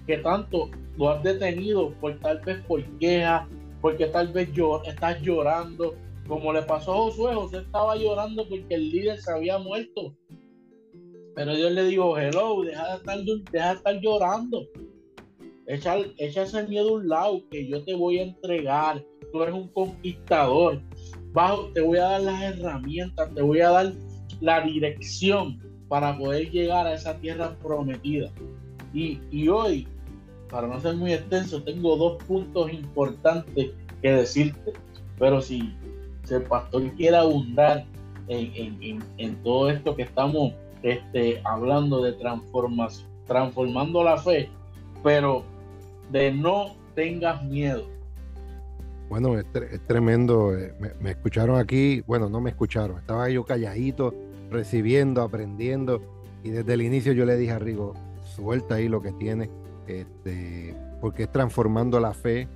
que 0.07 0.17
tanto 0.17 0.69
lo 0.97 1.09
has 1.09 1.23
detenido 1.23 1.91
por 1.99 2.19
tal 2.19 2.39
vez 2.41 2.61
por 2.65 2.83
queja, 2.99 3.47
porque 3.81 4.07
tal 4.07 4.31
vez 4.31 4.49
estás 4.85 5.21
llorando, 5.21 5.95
como 6.27 6.53
le 6.53 6.61
pasó 6.61 6.93
a 6.93 6.97
Josué, 6.97 7.33
José 7.33 7.57
estaba 7.57 7.95
llorando 7.95 8.47
porque 8.47 8.75
el 8.75 8.89
líder 8.89 9.19
se 9.19 9.31
había 9.31 9.57
muerto. 9.57 10.15
Pero 11.35 11.55
Dios 11.55 11.71
le 11.71 11.85
dijo, 11.85 12.17
hello, 12.17 12.61
deja 12.61 12.99
de 12.99 13.73
estar 13.73 13.99
llorando. 13.99 14.67
Echa, 15.65 15.97
ese 16.17 16.67
miedo 16.67 16.89
a 16.89 16.93
un 16.93 17.07
lado 17.07 17.41
que 17.49 17.67
yo 17.67 17.83
te 17.83 17.93
voy 17.93 18.19
a 18.19 18.23
entregar. 18.23 19.03
Tú 19.31 19.41
eres 19.41 19.55
un 19.55 19.69
conquistador. 19.69 20.81
Bajo, 21.31 21.67
te 21.73 21.81
voy 21.81 21.97
a 21.97 22.03
dar 22.03 22.21
las 22.21 22.41
herramientas, 22.41 23.33
te 23.33 23.41
voy 23.41 23.61
a 23.61 23.69
dar 23.69 23.93
la 24.41 24.61
dirección 24.61 25.59
para 25.87 26.17
poder 26.17 26.51
llegar 26.51 26.85
a 26.85 26.93
esa 26.93 27.17
tierra 27.19 27.55
prometida. 27.61 28.29
Y, 28.93 29.19
y 29.31 29.47
hoy, 29.47 29.87
para 30.49 30.67
no 30.67 30.79
ser 30.79 30.95
muy 30.95 31.13
extenso, 31.13 31.63
tengo 31.63 31.95
dos 31.95 32.23
puntos 32.23 32.71
importantes 32.71 33.71
que 34.01 34.11
decirte. 34.11 34.73
Pero 35.17 35.41
si, 35.41 35.73
si 36.25 36.33
el 36.35 36.43
pastor 36.43 36.91
quiere 36.91 37.17
abundar 37.17 37.85
en, 38.27 38.81
en, 38.81 39.03
en, 39.17 39.43
todo 39.43 39.69
esto 39.69 39.95
que 39.95 40.03
estamos 40.03 40.53
este, 40.83 41.41
hablando 41.45 42.01
de 42.03 42.13
transformación, 42.13 43.07
transformando 43.25 44.03
la 44.03 44.17
fe, 44.17 44.49
pero 45.03 45.43
de 46.11 46.31
no 46.31 46.75
tengas 46.95 47.43
miedo. 47.43 47.87
Bueno, 49.09 49.37
es, 49.37 49.45
tremendo. 49.87 50.57
Eh, 50.57 50.73
me, 50.99 51.11
escucharon 51.11 51.59
aquí, 51.59 52.01
bueno, 52.07 52.29
no 52.29 52.41
me 52.41 52.49
escucharon, 52.49 52.97
estaba 52.97 53.29
yo 53.29 53.43
calladito, 53.43 54.13
recibiendo, 54.49 55.21
aprendiendo, 55.21 56.01
y 56.43 56.49
desde 56.49 56.73
el 56.73 56.81
inicio 56.81 57.13
yo 57.13 57.25
le 57.25 57.37
dije 57.37 57.51
a 57.51 57.59
Rigo, 57.59 57.93
suelta 58.35 58.75
ahí 58.75 58.87
lo 58.87 59.01
que 59.01 59.11
tiene, 59.13 59.49
este, 59.87 60.75
porque 60.99 61.23
es 61.23 61.31
transformando 61.31 61.99
la 61.99 62.13
fe. 62.13 62.47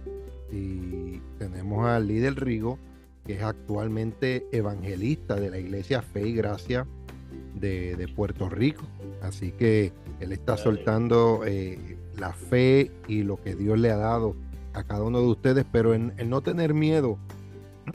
Y 0.52 1.20
tenemos 1.38 1.86
al 1.86 2.08
líder 2.08 2.36
Rigo, 2.36 2.80
que 3.26 3.34
es 3.34 3.44
actualmente 3.44 4.48
evangelista 4.52 5.36
de 5.36 5.50
la 5.50 5.60
iglesia 5.60 6.02
Fe 6.02 6.30
y 6.30 6.34
Gracia 6.34 6.88
de, 7.54 8.10
Puerto 8.16 8.50
Rico. 8.50 8.84
Así 9.22 9.52
que 9.52 9.92
él 10.20 10.32
está 10.32 10.58
soltando 10.58 11.42
eh, 11.46 11.97
la 12.18 12.34
fe 12.34 12.92
y 13.08 13.24
lo 13.24 13.42
que 13.42 13.56
Dios 13.56 13.80
le 13.80 13.92
ha 13.92 13.98
dado 13.98 14.36
a 14.74 14.84
cada 14.84 15.04
uno 15.04 15.20
de 15.20 15.28
ustedes, 15.28 15.66
pero 15.72 15.94
en, 15.94 16.14
no 16.28 16.42
tener 16.42 16.74
miedo, 16.74 17.18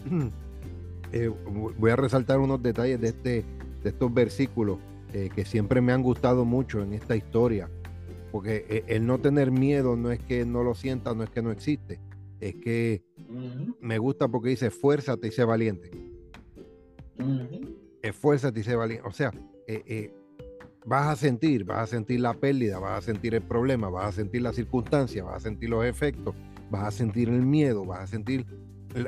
eh, 1.12 1.30
voy 1.78 1.90
a 1.90 1.96
resaltar 1.96 2.38
unos 2.38 2.62
detalles 2.62 3.00
de, 3.00 3.08
este, 3.08 3.44
de 3.82 3.90
estos 3.90 4.12
versículos 4.12 4.78
eh, 5.12 5.30
que 5.34 5.44
siempre 5.44 5.80
me 5.80 5.92
han 5.92 6.02
gustado 6.02 6.44
mucho 6.44 6.82
en 6.82 6.94
esta 6.94 7.14
historia, 7.16 7.68
porque 8.30 8.84
el 8.88 9.06
no 9.06 9.18
tener 9.18 9.50
miedo 9.50 9.96
no 9.96 10.10
es 10.10 10.20
que 10.20 10.44
no 10.46 10.62
lo 10.62 10.74
sienta, 10.74 11.14
no 11.14 11.22
es 11.22 11.30
que 11.30 11.42
no 11.42 11.50
existe, 11.50 12.00
es 12.40 12.56
que 12.56 13.04
me 13.80 13.98
gusta 13.98 14.26
porque 14.28 14.50
dice, 14.50 14.70
fuérzate 14.70 15.28
y 15.28 15.30
sé 15.30 15.44
valiente. 15.44 15.90
Esfuérzate 18.02 18.60
y 18.60 18.62
sé 18.64 18.74
valiente. 18.74 19.06
O 19.06 19.12
sea, 19.12 19.32
eh, 19.68 20.12
vas 20.84 21.08
a 21.08 21.16
sentir, 21.16 21.64
vas 21.64 21.78
a 21.78 21.86
sentir 21.86 22.20
la 22.20 22.34
pérdida, 22.34 22.78
vas 22.78 22.98
a 22.98 23.02
sentir 23.02 23.34
el 23.34 23.42
problema, 23.42 23.88
vas 23.88 24.06
a 24.06 24.12
sentir 24.12 24.42
la 24.42 24.52
circunstancia, 24.52 25.24
vas 25.24 25.36
a 25.36 25.40
sentir 25.40 25.70
los 25.70 25.84
efectos, 25.84 26.34
vas 26.70 26.88
a 26.88 26.90
sentir 26.90 27.28
el 27.28 27.42
miedo, 27.42 27.84
vas 27.84 28.00
a 28.00 28.06
sentir 28.06 28.46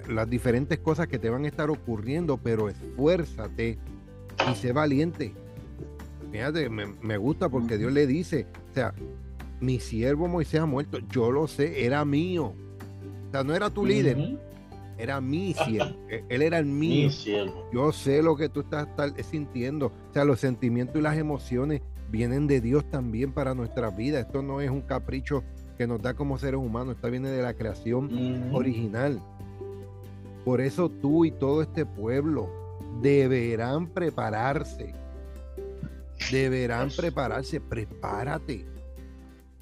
las 0.08 0.30
diferentes 0.30 0.78
cosas 0.78 1.08
que 1.08 1.18
te 1.18 1.28
van 1.28 1.44
a 1.44 1.48
estar 1.48 1.70
ocurriendo, 1.70 2.38
pero 2.38 2.68
esfuérzate 2.68 3.78
y 4.50 4.54
sé 4.54 4.72
valiente. 4.72 5.34
Fíjate, 6.32 6.68
me, 6.68 7.16
gusta 7.16 7.48
porque 7.48 7.78
Dios 7.78 7.92
le 7.92 8.06
dice, 8.06 8.46
o 8.70 8.74
sea, 8.74 8.94
mi 9.60 9.78
siervo 9.78 10.26
Moisés 10.26 10.60
ha 10.60 10.66
muerto, 10.66 10.98
yo 11.10 11.30
lo 11.30 11.46
sé, 11.46 11.84
era 11.84 12.04
mío. 12.04 12.54
O 13.28 13.30
sea, 13.30 13.44
no 13.44 13.54
era 13.54 13.70
tu 13.70 13.84
líder, 13.84 14.16
era 14.98 15.20
mi 15.20 15.54
siervo. 15.66 15.96
Él 16.28 16.42
era 16.42 16.58
el 16.58 16.66
mío. 16.66 17.10
Yo 17.72 17.92
sé 17.92 18.22
lo 18.22 18.36
que 18.36 18.48
tú 18.48 18.60
estás 18.60 18.88
sintiendo. 19.28 19.86
O 19.86 20.12
sea, 20.12 20.24
los 20.24 20.40
sentimientos 20.40 20.96
y 20.96 21.02
las 21.02 21.16
emociones 21.16 21.82
vienen 22.10 22.46
de 22.46 22.60
Dios 22.60 22.88
también 22.90 23.32
para 23.32 23.54
nuestra 23.54 23.90
vida. 23.90 24.20
Esto 24.20 24.42
no 24.42 24.60
es 24.60 24.70
un 24.70 24.82
capricho 24.82 25.42
que 25.76 25.86
nos 25.86 26.00
da 26.00 26.14
como 26.14 26.38
seres 26.38 26.60
humanos. 26.60 26.96
Esto 26.96 27.10
viene 27.10 27.28
de 27.28 27.42
la 27.42 27.54
creación 27.54 28.50
original. 28.52 29.20
Por 30.44 30.60
eso 30.60 30.88
tú 30.88 31.24
y 31.24 31.30
todo 31.30 31.62
este 31.62 31.86
pueblo 31.86 32.48
deberán 33.00 33.88
prepararse. 33.88 34.94
Deberán 36.30 36.90
prepararse. 36.90 37.60
Prepárate. 37.60 38.66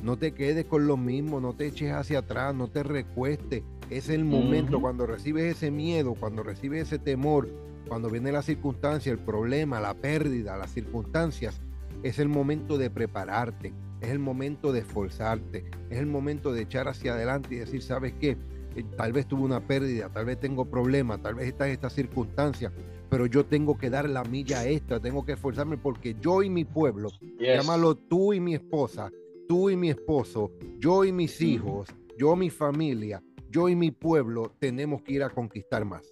No 0.02 0.18
te 0.18 0.32
quedes 0.32 0.64
con 0.64 0.88
lo 0.88 0.96
mismo, 0.96 1.40
no 1.40 1.54
te 1.54 1.66
eches 1.66 1.92
hacia 1.92 2.18
atrás, 2.18 2.54
no 2.54 2.68
te 2.68 2.82
recuestes. 2.82 3.62
Es 3.92 4.08
el 4.08 4.24
momento 4.24 4.80
cuando 4.80 5.04
recibes 5.04 5.56
ese 5.56 5.70
miedo, 5.70 6.14
cuando 6.14 6.42
recibes 6.42 6.88
ese 6.88 6.98
temor, 6.98 7.50
cuando 7.86 8.08
viene 8.08 8.32
la 8.32 8.40
circunstancia, 8.40 9.12
el 9.12 9.18
problema, 9.18 9.80
la 9.80 9.92
pérdida, 9.92 10.56
las 10.56 10.72
circunstancias, 10.72 11.60
es 12.02 12.18
el 12.18 12.30
momento 12.30 12.78
de 12.78 12.88
prepararte, 12.88 13.74
es 14.00 14.08
el 14.08 14.18
momento 14.18 14.72
de 14.72 14.78
esforzarte, 14.78 15.66
es 15.90 15.98
el 15.98 16.06
momento 16.06 16.54
de 16.54 16.62
echar 16.62 16.88
hacia 16.88 17.12
adelante 17.12 17.54
y 17.54 17.58
decir, 17.58 17.82
¿sabes 17.82 18.14
qué? 18.18 18.38
Eh, 18.76 18.84
tal 18.96 19.12
vez 19.12 19.26
tuve 19.26 19.42
una 19.42 19.66
pérdida, 19.66 20.08
tal 20.08 20.24
vez 20.24 20.40
tengo 20.40 20.64
problemas, 20.64 21.20
tal 21.20 21.34
vez 21.34 21.48
está 21.48 21.66
en 21.66 21.74
esta 21.74 21.90
circunstancia, 21.90 22.72
pero 23.10 23.26
yo 23.26 23.44
tengo 23.44 23.76
que 23.76 23.90
dar 23.90 24.08
la 24.08 24.24
milla 24.24 24.66
extra, 24.66 25.00
tengo 25.00 25.26
que 25.26 25.32
esforzarme 25.32 25.76
porque 25.76 26.16
yo 26.18 26.42
y 26.42 26.48
mi 26.48 26.64
pueblo, 26.64 27.10
llámalo 27.38 27.94
tú 27.94 28.32
y 28.32 28.40
mi 28.40 28.54
esposa, 28.54 29.10
tú 29.46 29.68
y 29.68 29.76
mi 29.76 29.90
esposo, 29.90 30.50
yo 30.78 31.04
y 31.04 31.12
mis 31.12 31.42
hijos, 31.42 31.90
yo 32.16 32.32
y 32.32 32.38
mi 32.38 32.48
familia, 32.48 33.22
yo 33.52 33.68
y 33.68 33.76
mi 33.76 33.92
pueblo 33.92 34.52
tenemos 34.58 35.02
que 35.02 35.12
ir 35.12 35.22
a 35.22 35.30
conquistar 35.30 35.84
más. 35.84 36.10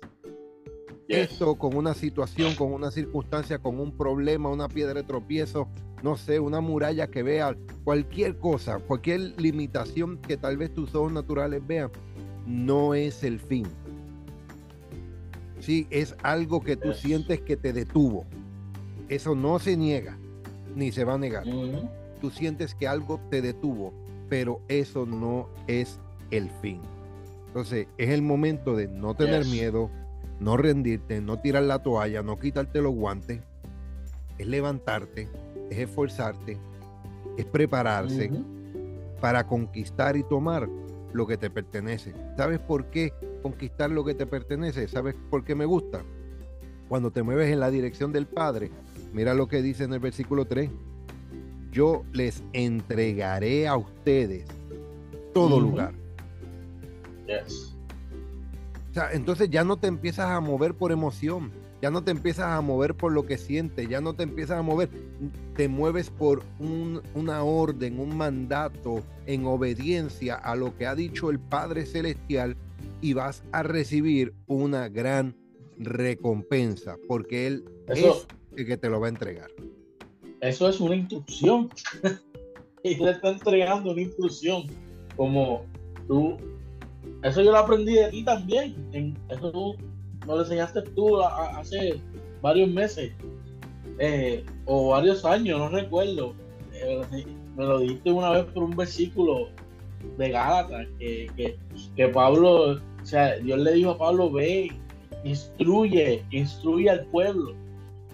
Esto 1.08 1.56
con 1.56 1.76
una 1.76 1.94
situación, 1.94 2.54
con 2.54 2.72
una 2.72 2.92
circunstancia, 2.92 3.58
con 3.58 3.80
un 3.80 3.96
problema, 3.96 4.48
una 4.48 4.68
piedra 4.68 4.94
de 4.94 5.02
tropiezo, 5.02 5.66
no 6.04 6.16
sé, 6.16 6.38
una 6.38 6.60
muralla 6.60 7.08
que 7.08 7.24
vea, 7.24 7.56
cualquier 7.82 8.38
cosa, 8.38 8.78
cualquier 8.78 9.40
limitación 9.40 10.18
que 10.18 10.36
tal 10.36 10.56
vez 10.56 10.72
tus 10.72 10.94
ojos 10.94 11.12
naturales 11.12 11.66
vean, 11.66 11.90
no 12.46 12.94
es 12.94 13.24
el 13.24 13.40
fin. 13.40 13.66
Sí, 15.58 15.88
es 15.90 16.14
algo 16.22 16.60
que 16.60 16.76
tú 16.76 16.92
sientes 16.92 17.40
que 17.40 17.56
te 17.56 17.72
detuvo. 17.72 18.24
Eso 19.08 19.34
no 19.34 19.58
se 19.58 19.76
niega, 19.76 20.16
ni 20.76 20.92
se 20.92 21.02
va 21.02 21.14
a 21.14 21.18
negar 21.18 21.44
tú 22.20 22.30
sientes 22.30 22.74
que 22.74 22.86
algo 22.86 23.18
te 23.30 23.42
detuvo, 23.42 23.92
pero 24.28 24.60
eso 24.68 25.06
no 25.06 25.48
es 25.66 25.98
el 26.30 26.50
fin. 26.60 26.80
Entonces 27.50 27.88
es 27.98 28.10
el 28.10 28.22
momento 28.22 28.76
de 28.76 28.86
no 28.86 29.16
tener 29.16 29.44
miedo, 29.44 29.90
no 30.38 30.56
rendirte, 30.56 31.20
no 31.20 31.40
tirar 31.40 31.64
la 31.64 31.82
toalla, 31.82 32.22
no 32.22 32.38
quitarte 32.38 32.80
los 32.80 32.94
guantes, 32.94 33.40
es 34.38 34.46
levantarte, 34.46 35.28
es 35.68 35.78
esforzarte, 35.78 36.56
es 37.36 37.44
prepararse 37.46 38.30
para 39.20 39.48
conquistar 39.48 40.16
y 40.16 40.22
tomar 40.22 40.68
lo 41.12 41.26
que 41.26 41.36
te 41.36 41.50
pertenece. 41.50 42.14
¿Sabes 42.36 42.60
por 42.60 42.86
qué 42.86 43.12
conquistar 43.42 43.90
lo 43.90 44.04
que 44.04 44.14
te 44.14 44.26
pertenece? 44.26 44.86
¿Sabes 44.86 45.16
por 45.28 45.44
qué 45.44 45.56
me 45.56 45.64
gusta? 45.64 46.02
Cuando 46.88 47.10
te 47.10 47.24
mueves 47.24 47.52
en 47.52 47.58
la 47.58 47.72
dirección 47.72 48.12
del 48.12 48.26
Padre, 48.28 48.70
mira 49.12 49.34
lo 49.34 49.48
que 49.48 49.60
dice 49.60 49.82
en 49.82 49.92
el 49.92 49.98
versículo 49.98 50.44
3 50.44 50.70
yo 51.72 52.04
les 52.12 52.42
entregaré 52.52 53.68
a 53.68 53.76
ustedes 53.76 54.44
todo 55.32 55.60
lugar. 55.60 55.99
O 58.90 58.92
sea, 58.92 59.12
entonces 59.12 59.50
ya 59.50 59.64
no 59.64 59.76
te 59.76 59.86
empiezas 59.86 60.30
a 60.30 60.40
mover 60.40 60.74
por 60.74 60.90
emoción, 60.90 61.52
ya 61.80 61.90
no 61.90 62.02
te 62.02 62.10
empiezas 62.10 62.46
a 62.46 62.60
mover 62.60 62.94
por 62.94 63.12
lo 63.12 63.24
que 63.24 63.38
sientes, 63.38 63.88
ya 63.88 64.00
no 64.00 64.14
te 64.14 64.24
empiezas 64.24 64.58
a 64.58 64.62
mover, 64.62 64.88
te 65.54 65.68
mueves 65.68 66.10
por 66.10 66.42
una 66.58 67.42
orden, 67.44 68.00
un 68.00 68.16
mandato 68.16 69.02
en 69.26 69.46
obediencia 69.46 70.34
a 70.34 70.56
lo 70.56 70.76
que 70.76 70.86
ha 70.86 70.94
dicho 70.94 71.30
el 71.30 71.38
Padre 71.38 71.86
Celestial 71.86 72.56
y 73.00 73.12
vas 73.12 73.44
a 73.52 73.62
recibir 73.62 74.34
una 74.46 74.88
gran 74.88 75.36
recompensa, 75.78 76.96
porque 77.06 77.46
Él 77.46 77.64
es 77.86 78.26
el 78.56 78.66
que 78.66 78.76
te 78.76 78.90
lo 78.90 79.00
va 79.00 79.06
a 79.06 79.10
entregar 79.10 79.50
eso 80.40 80.68
es 80.68 80.80
una 80.80 80.96
instrucción. 80.96 81.70
y 82.82 82.96
le 82.96 83.10
está 83.10 83.30
entregando 83.30 83.92
una 83.92 84.00
instrucción. 84.00 84.64
Como 85.16 85.66
tú, 86.06 86.36
eso 87.22 87.42
yo 87.42 87.52
lo 87.52 87.58
aprendí 87.58 87.94
de 87.94 88.10
ti 88.10 88.24
también. 88.24 88.74
Eso 89.28 89.50
tú 89.50 89.76
me 90.26 90.34
lo 90.34 90.40
enseñaste 90.40 90.82
tú 90.82 91.20
hace 91.22 92.00
varios 92.40 92.70
meses 92.70 93.12
eh, 93.98 94.44
o 94.66 94.90
varios 94.90 95.24
años, 95.24 95.58
no 95.58 95.68
recuerdo. 95.68 96.34
Eh, 96.72 97.26
me 97.56 97.64
lo 97.64 97.80
dijiste 97.80 98.10
una 98.10 98.30
vez 98.30 98.44
por 98.46 98.62
un 98.62 98.76
versículo 98.76 99.48
de 100.16 100.30
Gálatas 100.30 100.86
que, 100.98 101.56
que, 101.96 102.08
Pablo, 102.08 102.72
o 102.72 103.04
sea, 103.04 103.36
Dios 103.36 103.58
le 103.58 103.72
dijo 103.72 103.90
a 103.90 103.98
Pablo, 103.98 104.30
ve, 104.30 104.70
instruye, 105.24 106.24
instruye 106.30 106.88
al 106.88 107.04
pueblo. 107.06 107.54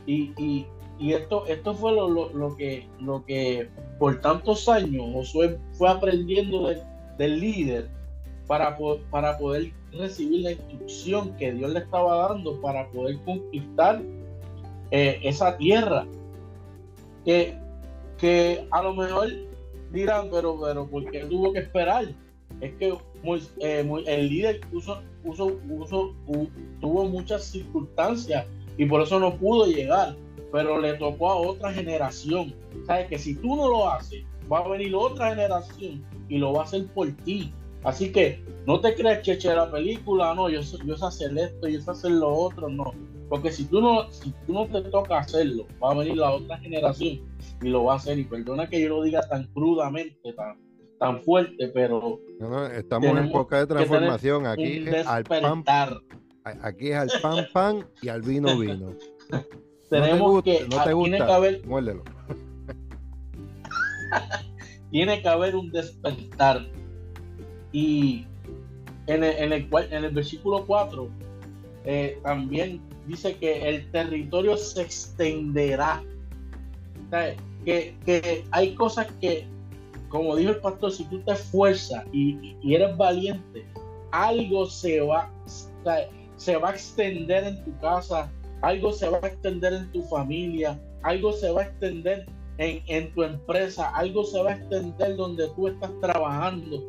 Y, 0.07 0.33
y, 0.37 0.67
y 0.99 1.13
esto, 1.13 1.47
esto 1.47 1.75
fue 1.75 1.93
lo, 1.93 2.57
que, 2.57 2.89
lo 3.01 3.25
que 3.25 3.69
por 3.99 4.21
tantos 4.21 4.69
años 4.69 5.05
Josué 5.13 5.59
fue 5.73 5.89
aprendiendo 5.89 6.69
del 7.19 7.41
líder 7.41 7.96
para, 8.47 8.77
para 9.11 9.39
poder 9.39 9.73
recibir 9.93 10.43
la 10.43 10.53
instrucción 10.53 11.37
que 11.37 11.53
Dios 11.53 11.73
le 11.73 11.81
estaba 11.81 12.29
dando 12.29 12.61
para 12.61 12.89
poder 12.91 13.19
conquistar 13.25 14.01
eh, 14.91 15.21
esa 15.23 15.57
tierra. 15.57 16.07
Que, 17.25 17.59
que 18.19 18.67
a 18.71 18.83
lo 18.83 18.95
mejor 18.95 19.29
dirán, 19.93 20.29
pero, 20.31 20.61
pero 20.61 20.87
¿por 20.87 21.05
tuvo 21.29 21.53
que 21.53 21.61
esperar? 21.61 22.07
Es 22.61 22.75
que 22.75 22.97
eh, 23.61 24.05
el 24.07 24.29
líder 24.29 24.61
tuvo 26.81 27.05
muchas 27.05 27.45
circunstancias 27.45 28.47
y 28.79 28.87
por 28.87 29.03
eso 29.03 29.19
no 29.19 29.37
pudo 29.37 29.67
llegar, 29.67 30.17
pero 30.53 30.81
le 30.81 30.95
tocó 30.95 31.31
a 31.31 31.37
otra 31.37 31.73
generación. 31.73 32.55
Sabes 32.87 33.09
que 33.09 33.19
si 33.19 33.35
tú 33.35 33.57
no 33.57 33.69
lo 33.69 33.91
haces, 33.91 34.25
va 34.51 34.61
a 34.61 34.69
venir 34.69 34.95
otra 34.95 35.31
generación 35.31 36.05
y 36.29 36.39
lo 36.39 36.53
va 36.53 36.63
a 36.63 36.65
hacer 36.65 36.87
por 36.89 37.11
ti. 37.25 37.53
Así 37.87 38.11
que 38.11 38.43
no 38.67 38.81
te 38.81 38.97
crees 38.97 39.21
que 39.21 39.35
eche 39.35 39.55
la 39.55 39.71
película, 39.71 40.35
no, 40.35 40.51
yo, 40.51 40.61
yo 40.61 40.97
sé 40.97 41.07
hacer 41.07 41.39
esto, 41.39 41.69
yo 41.69 41.81
sé 41.81 41.93
hacer 41.93 42.11
lo 42.11 42.35
otro, 42.35 42.69
no. 42.69 42.93
Porque 43.29 43.53
si 43.53 43.65
tú 43.65 43.81
no, 43.81 44.11
si 44.11 44.33
tú 44.45 44.55
no 44.55 44.67
te 44.67 44.83
toca 44.91 45.19
hacerlo, 45.19 45.69
va 45.83 45.93
a 45.93 45.95
venir 45.95 46.17
la 46.17 46.33
otra 46.33 46.59
generación 46.59 47.21
y 47.63 47.69
lo 47.69 47.85
va 47.85 47.93
a 47.93 47.97
hacer. 47.97 48.19
Y 48.19 48.25
perdona 48.25 48.69
que 48.69 48.81
yo 48.81 48.89
lo 48.89 49.05
diga 49.05 49.21
tan 49.29 49.45
crudamente, 49.55 50.33
tan, 50.33 50.59
tan 50.99 51.23
fuerte, 51.23 51.69
pero 51.69 52.19
estamos 52.77 53.09
en 53.09 53.19
época 53.27 53.61
de 53.61 53.69
transformación. 53.69 54.47
Aquí 54.47 54.85
es 54.89 55.07
al 55.07 55.23
pan, 55.23 55.63
aquí 56.63 56.89
es 56.89 56.97
al 56.97 57.11
pan 57.23 57.47
pan 57.53 57.87
y 58.03 58.09
al 58.09 58.23
vino 58.23 58.59
vino. 58.59 58.97
tenemos 59.91 60.43
que 60.43 60.67
no 60.69 60.83
te 60.83 60.93
gusta, 60.93 61.11
tiene 61.11 61.19
que 61.19 61.33
haber 61.33 61.63
tiene 64.91 65.23
que 65.23 65.29
haber 65.29 65.55
un 65.55 65.71
despertar 65.71 66.67
y 67.77 68.25
en 69.07 69.23
el, 69.23 69.37
en 69.37 69.53
el, 69.53 69.69
en 69.91 70.05
el 70.05 70.11
versículo 70.11 70.65
4 70.67 71.09
eh, 71.85 72.19
también 72.23 72.81
dice 73.07 73.37
que 73.37 73.69
el 73.69 73.91
territorio 73.91 74.57
se 74.57 74.83
extenderá 74.83 76.03
que, 77.65 77.95
que 78.05 78.45
hay 78.51 78.75
cosas 78.75 79.07
que 79.21 79.47
como 80.09 80.37
dijo 80.37 80.53
el 80.53 80.61
pastor, 80.61 80.93
si 80.93 81.05
tú 81.05 81.21
te 81.21 81.33
esfuerzas 81.33 82.05
y, 82.13 82.57
eres 82.65 82.97
valiente, 82.97 83.67
algo 84.13 84.67
se 84.67 85.01
va, 85.01 85.31
se 86.37 86.57
va 86.57 86.71
a 86.71 86.73
extender 86.73 87.45
en 87.45 87.65
tu 87.65 87.79
casa, 87.81 88.31
algo 88.63 88.93
se 88.93 89.09
va 89.09 89.19
a 89.23 89.27
extender 89.27 89.75
en 89.75 89.93
tu 89.93 90.03
familia, 90.05 90.81
algo 91.03 91.33
se 91.33 91.51
va 91.51 91.63
a 91.63 91.65
extender 91.65 92.27
en, 92.59 93.13
tu 93.13 93.25
empresa, 93.25 93.91
algo 93.91 94.25
se 94.25 94.43
va 94.43 94.53
a 94.53 94.55
extender 94.55 95.17
donde 95.17 95.49
tú 95.49 95.69
estás 95.69 95.91
trabajando. 96.01 96.83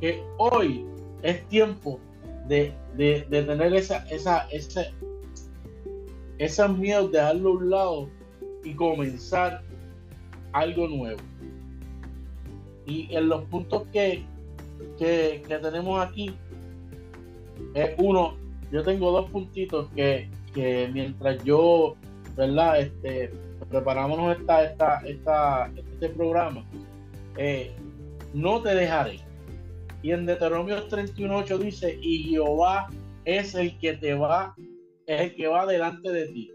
Que 0.00 0.22
hoy 0.38 0.84
es 1.22 1.44
tiempo 1.48 1.98
de, 2.46 2.72
tener 2.96 3.74
esa, 3.74 4.04
esa, 4.08 4.46
esa, 4.50 4.84
esos 6.38 6.78
miedos, 6.78 7.10
dejarlo 7.10 7.50
a 7.50 7.52
un 7.54 7.70
lado 7.70 8.08
y 8.62 8.72
comenzar 8.74 9.62
algo 10.52 10.86
nuevo. 10.86 11.20
Y 12.86 13.08
en 13.14 13.28
los 13.28 13.42
puntos 13.44 13.84
que, 13.92 14.24
que, 14.96 15.42
tenemos 15.48 16.04
aquí, 16.06 16.36
es 17.74 17.94
uno, 17.98 18.36
yo 18.70 18.84
tengo 18.84 19.10
dos 19.10 19.28
puntitos 19.30 19.88
que, 19.96 20.28
que 20.54 20.88
mientras 20.92 21.42
yo, 21.42 21.96
¿verdad? 22.36 22.80
Este, 22.80 23.32
preparamos 23.68 24.36
esta, 24.38 24.64
esta, 24.64 25.00
esta, 25.00 25.72
este 25.76 26.10
programa, 26.10 26.64
eh, 27.36 27.74
no 28.34 28.62
te 28.62 28.74
dejaré. 28.74 29.31
Y 30.02 30.10
en 30.10 30.26
Deuteronomio 30.26 30.88
31.8 30.88 31.58
dice, 31.58 31.98
y 32.02 32.24
Jehová 32.24 32.88
es 33.24 33.54
el 33.54 33.78
que 33.78 33.94
te 33.94 34.14
va, 34.14 34.54
es 35.06 35.20
el 35.20 35.34
que 35.34 35.46
va 35.46 35.66
delante 35.66 36.10
de 36.10 36.26
ti. 36.26 36.50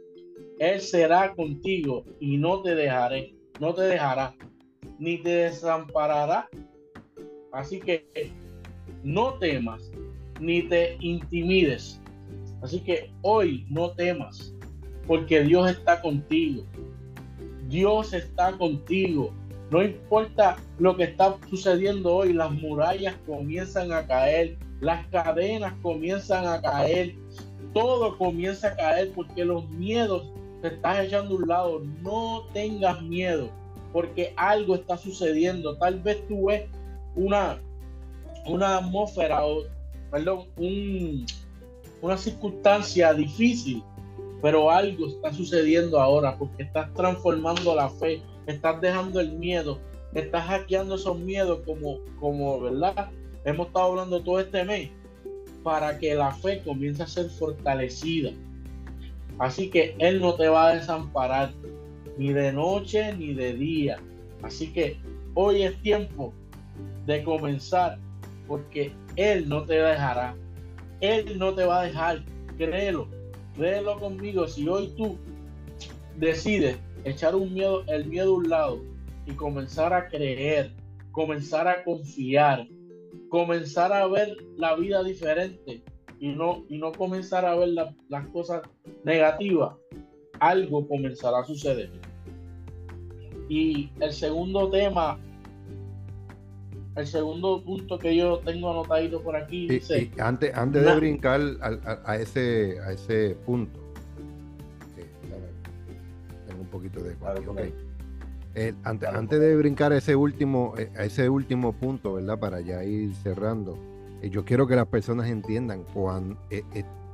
Él 0.60 0.82
será 0.82 1.34
contigo 1.34 2.04
y 2.20 2.38
no 2.38 2.62
te 2.62 2.76
dejaré, 2.76 3.34
no 3.60 3.74
te 3.74 3.84
dejará 3.84 4.34
ni 5.00 5.18
te 5.18 5.30
desamparará. 5.30 6.50
Así 7.52 7.80
que 7.80 8.06
no 9.04 9.34
temas, 9.36 9.92
ni 10.40 10.64
te 10.64 10.98
intimides. 11.00 12.02
Así 12.62 12.80
que 12.80 13.12
hoy 13.22 13.66
no 13.70 13.92
temas, 13.92 14.54
porque 15.06 15.44
Dios 15.44 15.70
está 15.70 16.02
contigo. 16.02 16.64
Dios 17.68 18.14
está 18.14 18.58
contigo. 18.58 19.34
No 19.70 19.84
importa 19.84 20.58
lo 20.80 20.96
que 20.96 21.04
está 21.04 21.38
sucediendo 21.50 22.16
hoy, 22.16 22.34
las 22.34 22.52
murallas 22.52 23.16
comienzan 23.26 23.92
a 23.92 24.08
caer, 24.08 24.58
las 24.80 25.06
cadenas 25.08 25.74
comienzan 25.82 26.48
a 26.48 26.62
caer, 26.62 27.16
todo 27.74 28.18
comienza 28.18 28.70
a 28.70 28.76
caer 28.76 29.12
porque 29.14 29.44
los 29.44 29.70
miedos 29.72 30.32
te 30.62 30.70
estás 30.70 31.06
echando 31.06 31.36
a 31.36 31.38
un 31.38 31.48
lado. 31.48 31.82
No 32.02 32.46
tengas 32.54 33.02
miedo 33.02 33.50
porque 33.92 34.34
algo 34.38 34.76
está 34.76 34.98
sucediendo. 34.98 35.76
Tal 35.78 36.00
vez 36.00 36.26
tú 36.28 36.46
ves 36.46 36.64
una, 37.16 37.60
una 38.46 38.78
atmósfera 38.78 39.46
o, 39.46 39.64
perdón, 40.12 40.46
una 42.02 42.18
circunstancia 42.18 43.14
difícil, 43.14 43.84
pero 44.42 44.72
algo 44.72 45.08
está 45.08 45.34
sucediendo 45.34 46.00
ahora 46.00 46.38
porque 46.38 46.64
estás 46.64 46.94
transformando 46.94 47.76
la 47.76 47.90
fe, 47.90 48.22
estás 48.48 48.82
dejando 48.82 49.20
el 49.20 49.34
miedo, 49.34 49.80
estás 50.14 50.46
hackeando 50.46 50.96
esos 50.96 51.20
miedos 51.20 51.60
como, 51.66 52.00
como, 52.20 52.60
¿verdad? 52.62 53.10
Hemos 53.46 53.68
estado 53.68 53.92
hablando 53.92 54.24
todo 54.24 54.40
este 54.40 54.64
mes 54.64 54.90
para 55.64 56.00
que 56.00 56.16
la 56.16 56.32
fe 56.32 56.62
comience 56.64 57.04
a 57.04 57.08
ser 57.08 57.30
fortalecida. 57.30 58.32
Así 59.38 59.70
que 59.70 59.96
Él 60.00 60.20
no 60.20 60.34
te 60.36 60.48
va 60.48 60.70
a 60.70 60.76
desamparar 60.76 61.52
ni 62.18 62.34
de 62.34 62.52
noche 62.52 63.14
ni 63.14 63.34
de 63.34 63.54
día. 63.54 63.98
Así 64.42 64.72
que 64.72 64.98
hoy 65.34 65.64
es 65.64 65.80
tiempo 65.82 66.34
de 67.06 67.24
comenzar 67.24 68.00
porque 68.48 68.92
Él 69.16 69.48
no 69.48 69.64
te 69.64 69.74
dejará. 69.74 70.36
Él 71.02 71.38
no 71.38 71.54
te 71.54 71.66
va 71.66 71.82
a 71.82 71.84
dejar. 71.84 72.24
Créelo, 72.58 73.08
créelo 73.56 74.00
conmigo. 74.00 74.48
Si 74.48 74.68
hoy 74.68 74.92
tú 74.98 75.18
decides 76.18 76.78
echar 77.10 77.36
un 77.36 77.54
miedo, 77.54 77.84
el 77.88 78.06
miedo 78.06 78.34
a 78.34 78.38
un 78.38 78.50
lado 78.50 78.82
y 79.26 79.32
comenzar 79.34 79.94
a 79.94 80.08
creer, 80.08 80.74
comenzar 81.12 81.68
a 81.68 81.84
confiar, 81.84 82.68
comenzar 83.30 83.92
a 83.94 84.08
ver 84.08 84.36
la 84.56 84.76
vida 84.76 85.04
diferente 85.04 85.84
y 86.20 86.30
no, 86.30 86.66
y 86.70 86.78
no 86.78 86.92
comenzar 86.92 87.46
a 87.46 87.56
ver 87.56 87.70
las 88.10 88.28
cosas 88.28 88.62
negativas, 89.04 89.76
algo 90.40 90.88
comenzará 90.88 91.40
a 91.40 91.46
suceder. 91.46 91.92
Y 93.50 93.90
el 94.02 94.12
segundo 94.12 94.70
tema, 94.70 95.20
el 96.96 97.08
segundo 97.08 97.64
punto 97.64 97.98
que 97.98 98.16
yo 98.16 98.40
tengo 98.40 98.72
anotadito 98.72 99.22
por 99.22 99.36
aquí, 99.36 99.68
dice, 99.68 100.12
antes, 100.20 100.54
antes 100.56 100.84
de 100.84 100.96
brincar 100.96 101.42
a, 102.06 102.18
ese, 102.18 102.78
a 102.82 102.92
ese 102.92 103.38
punto, 103.46 103.87
poquito 106.78 107.02
de 107.02 107.16
eh, 108.54 108.74
antes, 108.84 109.40
de 109.40 109.56
brincar 109.56 109.92
a 109.92 109.98
ese 109.98 110.16
último, 110.16 110.74
eh, 110.78 110.92
a 110.96 111.04
ese 111.04 111.30
último 111.30 111.74
punto, 111.74 112.14
¿verdad? 112.14 112.40
Para 112.40 112.60
ya 112.62 112.84
ir 112.84 113.14
cerrando, 113.16 113.78
eh, 114.22 114.30
yo 114.30 114.46
quiero 114.46 114.68
que 114.68 114.76
las 114.76 114.88
personas 114.88 115.28
entiendan 115.28 115.84
cuando, 115.94 116.40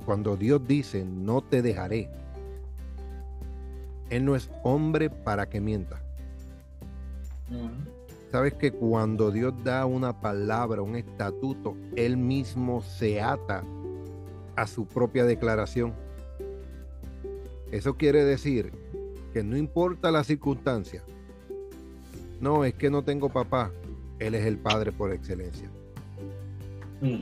cuando 0.06 0.38
Dios 0.38 0.66
dice 0.68 1.06
no 1.06 1.42
te 1.42 1.62
dejaré, 1.62 2.10
Él 4.10 4.26
no 4.26 4.36
es 4.36 4.50
hombre 4.64 5.10
para 5.10 5.50
que 5.50 5.60
mienta. 5.60 6.02
Sabes 8.32 8.54
que 8.54 8.72
cuando 8.72 9.32
Dios 9.32 9.54
da 9.64 9.86
una 9.86 10.20
palabra, 10.20 10.82
un 10.82 10.96
estatuto, 10.96 11.76
Él 11.96 12.18
mismo 12.18 12.82
se 12.82 13.22
ata 13.22 13.64
a 14.56 14.66
su 14.66 14.86
propia 14.86 15.26
declaración. 15.26 15.94
Eso 17.72 17.96
quiere 17.96 18.24
decir 18.24 18.72
que 19.34 19.44
no 19.44 19.58
importa 19.58 20.12
la 20.12 20.24
circunstancia. 20.24 21.04
No, 22.40 22.64
es 22.64 22.76
que 22.76 22.90
no 22.90 23.04
tengo 23.04 23.30
papá. 23.30 23.72
Él 24.20 24.36
es 24.36 24.46
el 24.46 24.58
padre 24.58 24.92
por 24.92 25.12
excelencia. 25.12 25.70
Mm. 27.02 27.22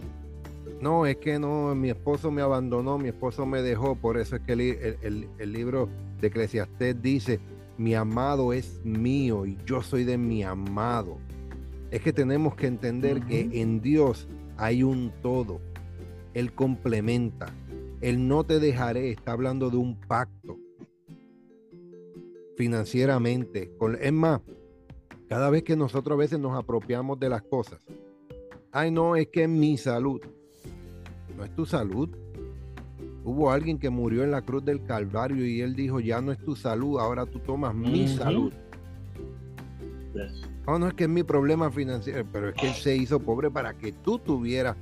No, 0.81 1.05
es 1.05 1.17
que 1.17 1.39
no, 1.39 1.73
mi 1.73 1.89
esposo 1.89 2.29
me 2.31 2.41
abandonó, 2.41 2.97
mi 2.97 3.09
esposo 3.09 3.45
me 3.45 3.61
dejó. 3.61 3.95
Por 3.95 4.17
eso 4.17 4.35
es 4.35 4.41
que 4.41 4.53
el, 4.53 5.29
el 5.37 5.53
libro 5.53 5.89
de 6.19 6.27
Eclesiastés 6.27 7.01
dice, 7.01 7.39
mi 7.77 7.95
amado 7.95 8.51
es 8.51 8.81
mío 8.83 9.45
y 9.45 9.57
yo 9.65 9.81
soy 9.81 10.03
de 10.03 10.17
mi 10.17 10.43
amado. 10.43 11.17
Es 11.91 12.01
que 12.01 12.13
tenemos 12.13 12.55
que 12.55 12.67
entender 12.67 13.21
que 13.21 13.49
en 13.53 13.81
Dios 13.81 14.27
hay 14.57 14.83
un 14.83 15.11
todo. 15.21 15.61
Él 16.33 16.53
complementa. 16.53 17.47
Él 18.01 18.27
no 18.27 18.43
te 18.43 18.59
dejaré. 18.59 19.11
Está 19.11 19.31
hablando 19.33 19.69
de 19.69 19.77
un 19.77 19.99
pacto 19.99 20.57
financieramente. 22.61 23.71
Es 23.99 24.13
más, 24.13 24.39
cada 25.27 25.49
vez 25.49 25.63
que 25.63 25.75
nosotros 25.75 26.15
a 26.15 26.19
veces 26.19 26.37
nos 26.37 26.55
apropiamos 26.55 27.19
de 27.19 27.27
las 27.27 27.41
cosas. 27.41 27.83
Ay, 28.71 28.91
no, 28.91 29.15
es 29.15 29.29
que 29.29 29.47
mi 29.47 29.79
salud. 29.79 30.21
no 31.35 31.43
es 31.43 31.55
tu 31.55 31.65
salud. 31.65 32.07
Hubo 33.23 33.49
alguien 33.49 33.79
que 33.79 33.89
murió 33.89 34.23
en 34.23 34.29
la 34.29 34.43
cruz 34.43 34.63
del 34.63 34.83
Calvario 34.83 35.43
y 35.43 35.61
él 35.61 35.75
dijo, 35.75 35.99
ya 35.99 36.21
no 36.21 36.31
es 36.31 36.37
tu 36.37 36.55
salud, 36.55 36.99
ahora 36.99 37.25
tú 37.25 37.39
tomas 37.39 37.73
mi 37.73 38.07
salud. 38.07 38.53
No, 40.67 40.77
no 40.77 40.87
es 40.87 40.93
que 40.93 41.05
es 41.05 41.09
mi 41.09 41.23
problema 41.23 41.71
financiero, 41.71 42.23
pero 42.31 42.49
es 42.49 42.53
que 42.53 42.67
él 42.67 42.75
se 42.75 42.95
hizo 42.95 43.19
pobre 43.19 43.49
para 43.49 43.73
que 43.75 43.91
tú 43.91 44.19
tuvieras 44.19 44.77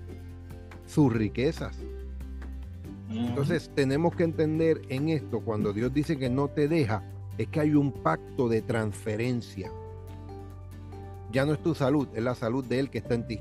sus 0.85 1.13
riquezas. 1.13 1.79
Entonces 3.09 3.71
tenemos 3.73 4.13
que 4.17 4.23
entender 4.25 4.81
en 4.89 5.07
esto, 5.07 5.39
cuando 5.39 5.71
Dios 5.71 5.93
dice 5.93 6.17
que 6.17 6.29
no 6.29 6.49
te 6.49 6.67
deja, 6.67 7.09
es 7.39 7.47
que 7.47 7.61
hay 7.61 7.73
un 7.73 7.93
pacto 7.93 8.49
de 8.49 8.61
transferencia. 8.61 9.71
Ya 11.31 11.45
no 11.45 11.53
es 11.53 11.63
tu 11.63 11.73
salud, 11.73 12.09
es 12.13 12.21
la 12.21 12.35
salud 12.35 12.65
de 12.65 12.79
Él 12.79 12.89
que 12.89 12.97
está 12.97 13.13
en 13.15 13.25
ti. 13.25 13.39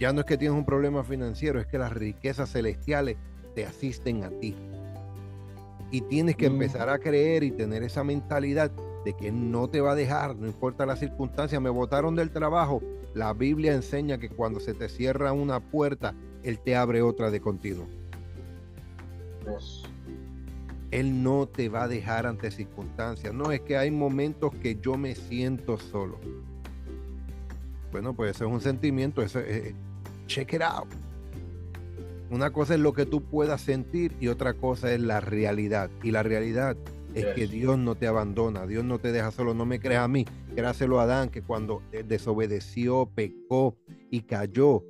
Ya 0.00 0.12
no 0.12 0.20
es 0.20 0.26
que 0.26 0.36
tienes 0.36 0.58
un 0.58 0.64
problema 0.64 1.04
financiero, 1.04 1.60
es 1.60 1.68
que 1.68 1.78
las 1.78 1.92
riquezas 1.92 2.50
celestiales 2.50 3.16
te 3.54 3.64
asisten 3.64 4.24
a 4.24 4.30
ti. 4.30 4.56
Y 5.92 6.00
tienes 6.00 6.34
que 6.34 6.46
empezar 6.46 6.88
a 6.88 6.98
creer 6.98 7.44
y 7.44 7.52
tener 7.52 7.84
esa 7.84 8.02
mentalidad 8.02 8.72
de 9.04 9.12
que 9.12 9.30
no 9.30 9.68
te 9.68 9.80
va 9.80 9.92
a 9.92 9.94
dejar, 9.94 10.34
no 10.34 10.48
importa 10.48 10.84
la 10.84 10.96
circunstancia. 10.96 11.60
Me 11.60 11.70
botaron 11.70 12.16
del 12.16 12.32
trabajo. 12.32 12.82
La 13.14 13.34
Biblia 13.34 13.72
enseña 13.72 14.18
que 14.18 14.30
cuando 14.30 14.58
se 14.58 14.74
te 14.74 14.88
cierra 14.88 15.32
una 15.32 15.60
puerta, 15.60 16.12
Él 16.42 16.58
te 16.58 16.74
abre 16.74 17.02
otra 17.02 17.30
de 17.30 17.40
continuo. 17.40 17.86
Él 20.92 21.22
no 21.22 21.48
te 21.48 21.68
va 21.68 21.84
a 21.84 21.88
dejar 21.88 22.26
ante 22.26 22.50
circunstancias. 22.50 23.34
No 23.34 23.50
es 23.50 23.62
que 23.62 23.76
hay 23.76 23.90
momentos 23.90 24.54
que 24.54 24.76
yo 24.76 24.96
me 24.96 25.14
siento 25.14 25.78
solo. 25.78 26.20
Bueno, 27.90 28.14
pues 28.14 28.36
eso 28.36 28.46
es 28.46 28.52
un 28.52 28.60
sentimiento, 28.60 29.22
eso 29.22 29.40
es, 29.40 29.74
check 30.26 30.52
it 30.52 30.62
out. 30.62 30.88
Una 32.30 32.50
cosa 32.50 32.74
es 32.74 32.80
lo 32.80 32.92
que 32.92 33.04
tú 33.04 33.22
puedas 33.22 33.62
sentir 33.62 34.14
y 34.20 34.28
otra 34.28 34.54
cosa 34.54 34.92
es 34.92 35.00
la 35.00 35.20
realidad. 35.20 35.90
Y 36.02 36.10
la 36.10 36.22
realidad 36.22 36.76
es 37.14 37.26
que 37.26 37.46
Dios 37.46 37.78
no 37.78 37.94
te 37.94 38.06
abandona, 38.06 38.66
Dios 38.66 38.84
no 38.84 38.98
te 38.98 39.12
deja 39.12 39.30
solo. 39.30 39.54
No 39.54 39.66
me 39.66 39.80
creas 39.80 40.04
a 40.04 40.08
mí, 40.08 40.26
créaselo 40.54 41.00
a 41.00 41.04
Adán, 41.04 41.30
que 41.30 41.42
cuando 41.42 41.82
desobedeció, 42.06 43.10
pecó 43.14 43.76
y 44.10 44.22
cayó, 44.22 44.84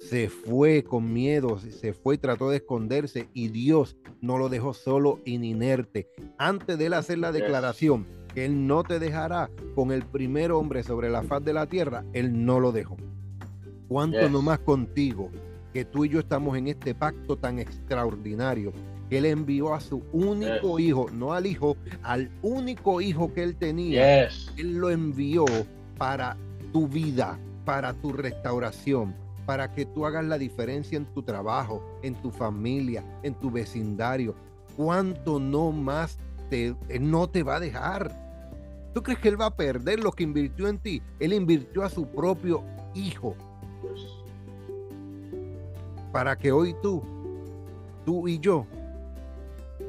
se 0.00 0.28
fue 0.28 0.84
con 0.84 1.12
miedo, 1.12 1.58
se 1.58 1.92
fue 1.92 2.16
y 2.16 2.18
trató 2.18 2.50
de 2.50 2.58
esconderse 2.58 3.28
y 3.34 3.48
Dios 3.48 3.96
no 4.20 4.38
lo 4.38 4.48
dejó 4.48 4.74
solo 4.74 5.20
inerte. 5.24 6.08
Antes 6.38 6.78
de 6.78 6.86
él 6.86 6.94
hacer 6.94 7.18
la 7.18 7.32
declaración 7.32 8.06
que 8.34 8.44
él 8.44 8.66
no 8.66 8.82
te 8.82 8.98
dejará 8.98 9.50
con 9.74 9.92
el 9.92 10.04
primer 10.04 10.52
hombre 10.52 10.82
sobre 10.82 11.08
la 11.10 11.22
faz 11.22 11.44
de 11.44 11.54
la 11.54 11.66
tierra, 11.66 12.04
él 12.12 12.44
no 12.44 12.60
lo 12.60 12.72
dejó. 12.72 12.96
¿Cuánto 13.88 14.28
no 14.28 14.42
más 14.42 14.58
contigo 14.58 15.30
que 15.72 15.84
tú 15.84 16.04
y 16.04 16.10
yo 16.10 16.20
estamos 16.20 16.56
en 16.56 16.68
este 16.68 16.94
pacto 16.94 17.36
tan 17.36 17.58
extraordinario? 17.58 18.72
Él 19.10 19.24
envió 19.24 19.72
a 19.72 19.80
su 19.80 20.02
único 20.12 20.78
hijo, 20.78 21.06
no 21.12 21.32
al 21.32 21.46
hijo, 21.46 21.76
al 22.02 22.30
único 22.42 23.00
hijo 23.00 23.32
que 23.32 23.42
él 23.42 23.56
tenía. 23.56 24.24
Él 24.56 24.78
lo 24.78 24.90
envió 24.90 25.44
para 25.96 26.36
tu 26.72 26.88
vida, 26.88 27.38
para 27.64 27.94
tu 27.94 28.12
restauración, 28.12 29.14
para 29.46 29.72
que 29.72 29.86
tú 29.86 30.04
hagas 30.04 30.24
la 30.24 30.36
diferencia 30.36 30.96
en 30.96 31.06
tu 31.06 31.22
trabajo, 31.22 31.82
en 32.02 32.14
tu 32.16 32.30
familia, 32.30 33.04
en 33.22 33.34
tu 33.34 33.50
vecindario. 33.50 34.34
¿Cuánto 34.76 35.38
no 35.38 35.72
más 35.72 36.18
te, 36.50 36.74
no 37.00 37.28
te 37.28 37.42
va 37.42 37.56
a 37.56 37.60
dejar? 37.60 38.12
¿Tú 38.92 39.02
crees 39.02 39.20
que 39.20 39.28
él 39.28 39.40
va 39.40 39.46
a 39.46 39.56
perder 39.56 40.00
lo 40.00 40.10
que 40.10 40.24
invirtió 40.24 40.68
en 40.68 40.78
ti? 40.78 41.00
Él 41.20 41.32
invirtió 41.32 41.84
a 41.84 41.88
su 41.88 42.06
propio 42.06 42.64
hijo 42.94 43.36
para 46.12 46.36
que 46.36 46.50
hoy 46.50 46.74
tú, 46.82 47.02
tú 48.06 48.26
y 48.26 48.38
yo, 48.38 48.66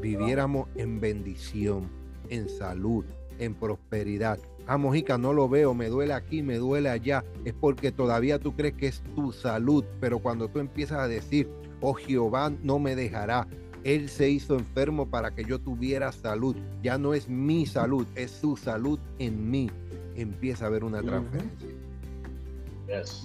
viviéramos 0.02 0.68
en 0.76 1.00
bendición, 1.00 1.90
en 2.30 2.50
salud, 2.50 3.06
en 3.40 3.56
prosperidad. 3.56 4.38
Ah, 4.68 4.78
Mojica, 4.78 5.18
no 5.18 5.32
lo 5.32 5.48
veo, 5.48 5.74
me 5.74 5.88
duele 5.88 6.14
aquí, 6.14 6.44
me 6.44 6.58
duele 6.58 6.90
allá. 6.90 7.24
Es 7.46 7.54
porque 7.54 7.92
todavía 7.92 8.38
tú 8.38 8.54
crees 8.54 8.74
que 8.74 8.88
es 8.88 9.02
tu 9.16 9.32
salud, 9.32 9.86
pero 10.02 10.20
cuando 10.20 10.50
tú 10.50 10.60
empiezas 10.60 11.00
a 11.00 11.08
decir, 11.08 11.50
oh 11.80 11.94
Jehová 11.94 12.52
no 12.64 12.78
me 12.78 12.96
dejará, 12.96 13.48
Él 13.86 14.10
se 14.10 14.30
hizo 14.30 14.56
enfermo 14.56 15.10
para 15.10 15.34
que 15.34 15.46
yo 15.46 15.60
tuviera 15.60 16.12
salud. 16.12 16.58
Ya 16.84 16.98
no 16.98 17.14
es 17.14 17.30
mi 17.30 17.66
salud, 17.66 18.06
es 18.16 18.32
su 18.32 18.58
salud 18.58 19.00
en 19.20 19.50
mí. 19.50 19.72
Empieza 20.16 20.66
a 20.66 20.68
haber 20.68 20.84
una 20.84 21.02
transferencia. 21.02 21.70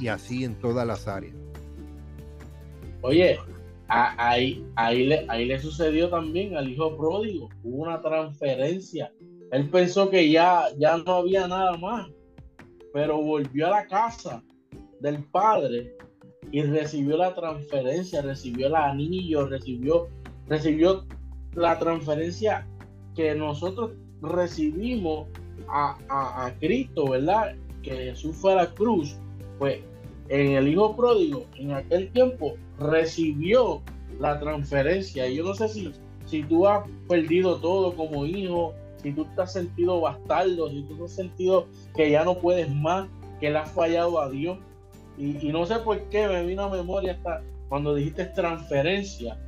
Y 0.00 0.08
así 0.08 0.44
en 0.44 0.54
todas 0.56 0.86
las 0.86 1.08
áreas. 1.08 1.34
Oye, 3.00 3.38
ahí, 3.88 4.64
ahí, 4.76 5.06
le, 5.06 5.26
ahí 5.28 5.44
le 5.46 5.58
sucedió 5.58 6.08
también 6.08 6.56
al 6.56 6.68
hijo 6.68 6.96
pródigo, 6.96 7.48
hubo 7.64 7.82
una 7.82 8.00
transferencia. 8.00 9.12
Él 9.52 9.68
pensó 9.68 10.10
que 10.10 10.30
ya, 10.30 10.64
ya 10.78 10.96
no 10.96 11.14
había 11.14 11.46
nada 11.46 11.76
más, 11.76 12.08
pero 12.92 13.22
volvió 13.22 13.68
a 13.68 13.70
la 13.70 13.86
casa 13.86 14.42
del 15.00 15.22
padre 15.24 15.94
y 16.50 16.62
recibió 16.62 17.16
la 17.16 17.34
transferencia, 17.34 18.22
recibió 18.22 18.66
el 18.66 18.74
anillo, 18.74 19.46
recibió, 19.46 20.08
recibió 20.48 21.06
la 21.54 21.78
transferencia 21.78 22.66
que 23.14 23.34
nosotros 23.34 23.92
recibimos 24.22 25.28
a, 25.68 25.98
a, 26.08 26.46
a 26.46 26.58
Cristo, 26.58 27.10
¿verdad? 27.10 27.54
Que 27.82 27.90
Jesús 27.90 28.34
fue 28.36 28.52
a 28.52 28.56
la 28.56 28.74
cruz 28.74 29.16
pues 29.58 29.78
en 30.28 30.52
el 30.52 30.68
hijo 30.68 30.96
pródigo, 30.96 31.46
en 31.56 31.72
aquel 31.72 32.10
tiempo, 32.10 32.54
recibió 32.78 33.82
la 34.18 34.40
transferencia. 34.40 35.28
Yo 35.28 35.44
no 35.44 35.54
sé 35.54 35.68
si, 35.68 35.92
si 36.26 36.42
tú 36.42 36.66
has 36.66 36.88
perdido 37.06 37.60
todo 37.60 37.94
como 37.94 38.24
hijo, 38.24 38.74
si 39.02 39.12
tú 39.12 39.26
te 39.34 39.42
has 39.42 39.52
sentido 39.52 40.00
bastardo, 40.00 40.70
si 40.70 40.82
tú 40.82 40.96
te 40.96 41.04
has 41.04 41.12
sentido 41.12 41.66
que 41.94 42.10
ya 42.10 42.24
no 42.24 42.38
puedes 42.38 42.70
más, 42.70 43.08
que 43.40 43.50
le 43.50 43.58
has 43.58 43.70
fallado 43.72 44.20
a 44.20 44.30
Dios. 44.30 44.58
Y, 45.18 45.48
no 45.48 45.66
sé 45.66 45.78
por 45.80 46.00
qué 46.08 46.26
me 46.26 46.44
vino 46.44 46.62
a 46.62 46.70
memoria 46.70 47.12
hasta 47.12 47.42
cuando 47.68 47.94
dijiste 47.94 48.24
transferencia, 48.26 49.38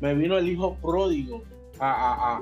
me 0.00 0.14
vino 0.14 0.38
el 0.38 0.48
hijo 0.48 0.76
pródigo 0.80 1.42
a, 1.78 2.40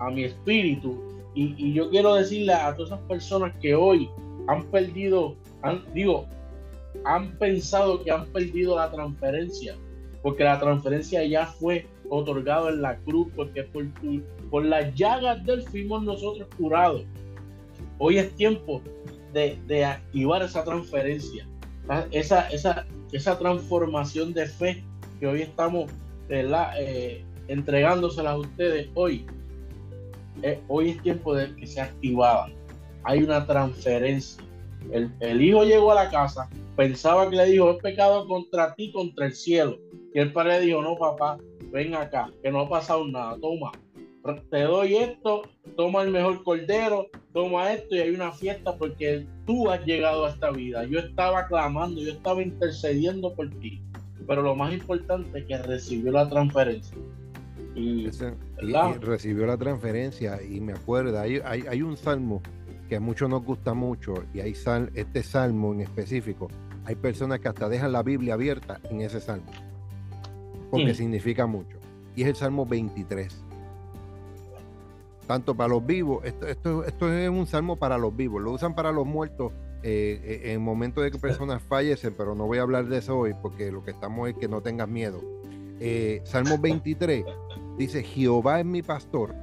a, 0.00 0.10
mi 0.10 0.24
espíritu. 0.24 1.00
Y, 1.34 1.54
y, 1.56 1.72
yo 1.72 1.90
quiero 1.90 2.14
decirle 2.14 2.52
a 2.52 2.74
todas 2.74 2.92
esas 2.92 3.06
personas 3.06 3.52
que 3.60 3.74
hoy 3.74 4.10
han 4.48 4.64
perdido, 4.70 5.36
han, 5.62 5.82
digo, 5.94 6.26
han 7.04 7.36
pensado 7.38 8.02
que 8.02 8.10
han 8.10 8.26
perdido 8.26 8.76
la 8.76 8.90
transferencia, 8.90 9.76
porque 10.22 10.44
la 10.44 10.58
transferencia 10.58 11.24
ya 11.24 11.46
fue 11.46 11.86
otorgada 12.08 12.70
en 12.70 12.82
la 12.82 12.96
cruz, 12.98 13.28
porque 13.34 13.62
por, 13.64 13.84
por 14.52 14.66
las 14.66 14.94
llagas 14.94 15.42
del 15.46 15.62
fuimos 15.62 16.02
nosotros 16.02 16.46
curados. 16.58 17.04
Hoy 17.96 18.18
es 18.18 18.36
tiempo 18.36 18.82
de, 19.32 19.58
de 19.66 19.82
activar 19.82 20.42
esa 20.42 20.62
transferencia, 20.62 21.48
esa, 22.10 23.38
transformación 23.38 24.34
de 24.34 24.46
fe 24.46 24.84
que 25.18 25.26
hoy 25.26 25.40
estamos 25.40 25.90
eh, 26.28 27.24
entregándoselas 27.48 28.34
a 28.34 28.36
ustedes 28.36 28.90
hoy. 28.92 29.24
Eh, 30.42 30.60
hoy 30.68 30.90
es 30.90 31.02
tiempo 31.02 31.34
de 31.34 31.56
que 31.56 31.66
se 31.66 31.80
activaba. 31.80 32.50
Hay 33.04 33.22
una 33.22 33.46
transferencia. 33.46 34.44
El, 34.90 35.10
el 35.20 35.40
hijo 35.40 35.64
llegó 35.64 35.92
a 35.92 36.04
la 36.04 36.10
casa, 36.10 36.50
pensaba 36.76 37.30
que 37.30 37.36
le 37.36 37.46
dijo, 37.46 37.70
es 37.70 37.82
pecado 37.82 38.28
contra 38.28 38.74
ti, 38.74 38.92
contra 38.92 39.24
el 39.24 39.34
cielo. 39.34 39.78
Y 40.12 40.18
el 40.18 40.30
padre 40.30 40.60
dijo, 40.60 40.82
no, 40.82 40.98
papá, 40.98 41.38
ven 41.70 41.94
acá, 41.94 42.30
que 42.42 42.50
no 42.50 42.60
ha 42.60 42.68
pasado 42.68 43.06
nada, 43.06 43.38
toma, 43.40 43.72
te 44.50 44.62
doy 44.62 44.96
esto, 44.96 45.42
toma 45.76 46.02
el 46.02 46.10
mejor 46.10 46.44
cordero, 46.44 47.08
toma 47.32 47.72
esto 47.72 47.96
y 47.96 48.00
hay 48.00 48.10
una 48.10 48.32
fiesta 48.32 48.76
porque 48.76 49.26
tú 49.46 49.70
has 49.70 49.84
llegado 49.84 50.26
a 50.26 50.30
esta 50.30 50.50
vida. 50.50 50.84
Yo 50.84 51.00
estaba 51.00 51.46
clamando, 51.48 52.00
yo 52.00 52.12
estaba 52.12 52.42
intercediendo 52.42 53.34
por 53.34 53.50
ti. 53.58 53.82
Pero 54.26 54.42
lo 54.42 54.54
más 54.54 54.72
importante 54.72 55.40
es 55.40 55.46
que 55.46 55.58
recibió 55.58 56.12
la 56.12 56.28
transferencia. 56.28 56.96
Y, 57.74 58.10
recibió 59.00 59.46
la 59.46 59.56
transferencia 59.56 60.40
y 60.42 60.60
me 60.60 60.74
acuerdo, 60.74 61.18
hay, 61.18 61.40
hay, 61.44 61.64
hay 61.68 61.82
un 61.82 61.96
salmo 61.96 62.42
que 62.88 62.96
a 62.96 63.00
muchos 63.00 63.30
nos 63.30 63.42
gusta 63.42 63.72
mucho, 63.72 64.24
y 64.34 64.40
hay 64.40 64.54
sal, 64.54 64.90
este 64.94 65.22
salmo 65.22 65.72
en 65.72 65.80
específico, 65.80 66.48
hay 66.84 66.94
personas 66.94 67.40
que 67.40 67.48
hasta 67.48 67.70
dejan 67.70 67.92
la 67.92 68.02
Biblia 68.02 68.34
abierta 68.34 68.80
en 68.90 69.00
ese 69.00 69.18
salmo, 69.18 69.50
porque 70.70 70.94
significa 70.94 71.46
mucho. 71.46 71.78
Y 72.14 72.22
es 72.22 72.28
el 72.28 72.36
Salmo 72.36 72.66
23. 72.66 73.51
Tanto 75.26 75.54
para 75.54 75.68
los 75.68 75.86
vivos, 75.86 76.24
esto, 76.24 76.46
esto, 76.46 76.84
esto 76.84 77.12
es 77.12 77.28
un 77.28 77.46
salmo 77.46 77.76
para 77.76 77.96
los 77.96 78.14
vivos, 78.14 78.42
lo 78.42 78.52
usan 78.52 78.74
para 78.74 78.90
los 78.90 79.06
muertos 79.06 79.52
eh, 79.84 80.20
eh, 80.22 80.52
en 80.52 80.62
momentos 80.62 81.02
de 81.02 81.10
que 81.10 81.18
personas 81.18 81.60
fallecen, 81.60 82.14
pero 82.16 82.36
no 82.36 82.46
voy 82.46 82.58
a 82.58 82.62
hablar 82.62 82.86
de 82.86 82.98
eso 82.98 83.18
hoy 83.18 83.34
porque 83.40 83.72
lo 83.72 83.82
que 83.82 83.90
estamos 83.90 84.28
es 84.28 84.36
que 84.36 84.46
no 84.46 84.60
tengas 84.60 84.88
miedo. 84.88 85.20
Eh, 85.80 86.22
salmo 86.24 86.56
23 86.58 87.24
dice, 87.78 88.04
Jehová 88.04 88.60
es 88.60 88.66
mi 88.66 88.82
pastor 88.82 89.34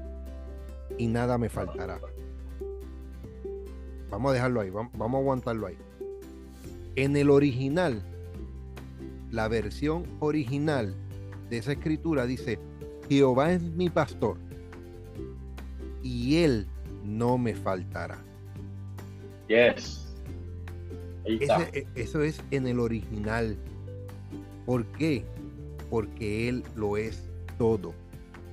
y 0.98 1.08
nada 1.08 1.38
me 1.38 1.50
faltará. 1.50 2.00
Vamos 4.10 4.32
a 4.32 4.34
dejarlo 4.34 4.62
ahí, 4.62 4.70
vamos, 4.70 4.94
a 4.98 5.18
aguantarlo 5.18 5.68
ahí. 5.68 5.78
En 6.96 7.18
el 7.18 7.30
original, 7.30 8.02
la 9.32 9.50
versión 9.50 10.06
original 10.20 10.96
de 11.50 11.58
esa 11.58 11.74
escritura 11.74 12.26
dice, 12.26 12.60
Jehová 13.10 13.52
es 13.52 13.62
mi 13.62 13.90
pastor 13.90 14.38
y 16.04 16.38
él 16.38 16.68
no 17.04 17.38
me 17.38 17.56
faltará. 17.56 18.24
Yes. 19.48 20.06
E, 21.26 21.88
eso 21.96 22.22
es 22.24 22.42
en 22.52 22.68
el 22.68 22.80
original. 22.80 23.58
¿Por 24.66 24.86
qué? 24.94 25.26
Porque 25.90 26.50
Él 26.50 26.64
lo 26.76 26.98
es 26.98 27.30
todo. 27.58 27.94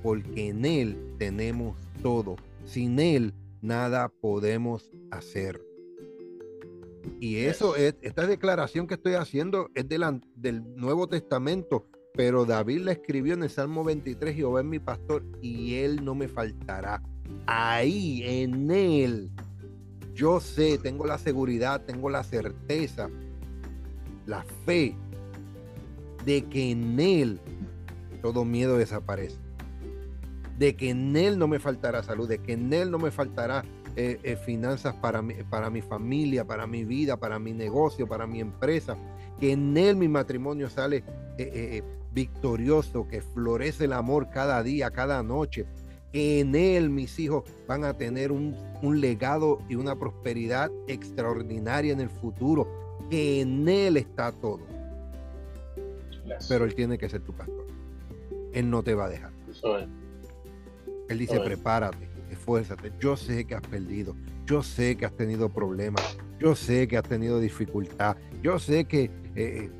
Porque 0.03 0.49
en 0.49 0.65
Él 0.65 0.97
tenemos 1.17 1.77
todo. 2.01 2.35
Sin 2.65 2.99
Él 2.99 3.33
nada 3.61 4.09
podemos 4.09 4.91
hacer. 5.11 5.61
Y 7.19 7.37
eso 7.37 7.75
es, 7.75 7.95
esta 8.01 8.27
declaración 8.27 8.85
que 8.85 8.95
estoy 8.95 9.13
haciendo 9.13 9.69
es 9.75 9.87
del 9.87 10.75
Nuevo 10.75 11.07
Testamento, 11.07 11.85
pero 12.13 12.45
David 12.45 12.81
la 12.81 12.91
escribió 12.91 13.33
en 13.33 13.43
el 13.43 13.49
Salmo 13.49 13.83
23, 13.83 14.35
Jehová 14.35 14.59
es 14.59 14.65
mi 14.65 14.79
pastor 14.79 15.23
y 15.41 15.75
él 15.75 16.03
no 16.03 16.15
me 16.15 16.27
faltará. 16.27 17.01
Ahí 17.47 18.23
en 18.23 18.69
él, 18.69 19.31
yo 20.13 20.39
sé, 20.39 20.77
tengo 20.77 21.05
la 21.05 21.17
seguridad, 21.17 21.81
tengo 21.85 22.09
la 22.09 22.23
certeza, 22.23 23.09
la 24.25 24.43
fe 24.65 24.95
de 26.25 26.43
que 26.43 26.71
en 26.71 26.99
él 26.99 27.39
todo 28.21 28.43
miedo 28.43 28.77
desaparece. 28.77 29.37
De 30.57 30.75
que 30.75 30.89
en 30.89 31.15
él 31.15 31.39
no 31.39 31.47
me 31.47 31.59
faltará 31.59 32.03
salud, 32.03 32.27
de 32.27 32.39
que 32.39 32.53
en 32.53 32.73
él 32.73 32.91
no 32.91 32.99
me 32.99 33.11
faltará 33.11 33.63
eh, 33.99 34.19
eh, 34.21 34.35
finanzas 34.35 34.93
para 34.93 35.23
mi, 35.23 35.33
para 35.49 35.71
mi 35.71 35.81
familia, 35.81 36.45
para 36.45 36.67
mi 36.67 36.83
vida, 36.83 37.17
para 37.17 37.39
mi 37.39 37.51
negocio, 37.51 38.05
para 38.05 38.27
mi 38.27 38.39
empresa, 38.39 38.95
que 39.39 39.53
en 39.53 39.75
Él 39.75 39.95
mi 39.95 40.07
matrimonio 40.07 40.69
sale 40.69 41.03
eh, 41.39 41.81
victorioso, 42.13 43.07
que 43.07 43.21
florece 43.21 43.85
el 43.85 43.93
amor 43.93 44.29
cada 44.29 44.61
día, 44.61 44.91
cada 44.91 45.23
noche, 45.23 45.65
en 46.13 46.55
Él 46.55 46.89
mis 46.89 47.19
hijos 47.19 47.43
van 47.67 47.83
a 47.83 47.93
tener 47.93 48.31
un, 48.31 48.55
un 48.81 49.01
legado 49.01 49.59
y 49.69 49.75
una 49.75 49.95
prosperidad 49.95 50.71
extraordinaria 50.87 51.93
en 51.93 52.01
el 52.01 52.09
futuro, 52.09 52.67
en 53.11 53.67
Él 53.67 53.97
está 53.97 54.31
todo. 54.31 54.61
Pero 56.49 56.65
Él 56.65 56.75
tiene 56.75 56.97
que 56.97 57.09
ser 57.09 57.21
tu 57.21 57.33
pastor. 57.33 57.67
Él 58.53 58.69
no 58.69 58.83
te 58.83 58.93
va 58.93 59.05
a 59.05 59.09
dejar. 59.09 59.31
Él 61.09 61.17
dice, 61.17 61.39
prepárate 61.39 62.07
esfuérzate. 62.29 62.91
Yo 62.99 63.17
sé 63.17 63.45
que 63.45 63.55
has 63.55 63.61
perdido. 63.61 64.15
Yo 64.45 64.63
sé 64.63 64.95
que 64.95 65.05
has 65.05 65.15
tenido 65.15 65.49
problemas. 65.49 66.17
Yo 66.39 66.55
sé 66.55 66.87
que 66.87 66.97
has 66.97 67.03
tenido 67.03 67.39
dificultad. 67.39 68.17
Yo 68.41 68.59
sé 68.59 68.85
que 68.85 69.03
eh, 69.03 69.11
eh, 69.35 69.71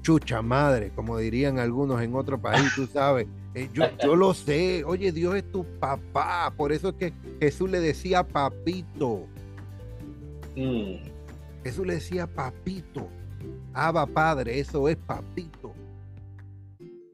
chucha 0.00 0.42
madre, 0.42 0.90
como 0.94 1.18
dirían 1.18 1.58
algunos 1.58 2.00
en 2.02 2.14
otro 2.14 2.40
país, 2.40 2.72
tú 2.74 2.86
sabes. 2.86 3.26
Eh, 3.54 3.68
yo, 3.72 3.84
yo 4.02 4.16
lo 4.16 4.34
sé. 4.34 4.84
Oye, 4.84 5.12
Dios 5.12 5.36
es 5.36 5.50
tu 5.50 5.64
papá. 5.78 6.52
Por 6.56 6.72
eso 6.72 6.90
es 6.90 6.94
que 6.94 7.12
Jesús 7.40 7.70
le 7.70 7.80
decía 7.80 8.26
papito. 8.26 9.26
Mm. 10.56 10.96
Jesús 11.62 11.86
le 11.86 11.94
decía 11.94 12.26
papito. 12.26 13.08
Abba 13.72 14.06
Padre, 14.06 14.58
eso 14.58 14.88
es 14.88 14.96
papito. 14.96 15.74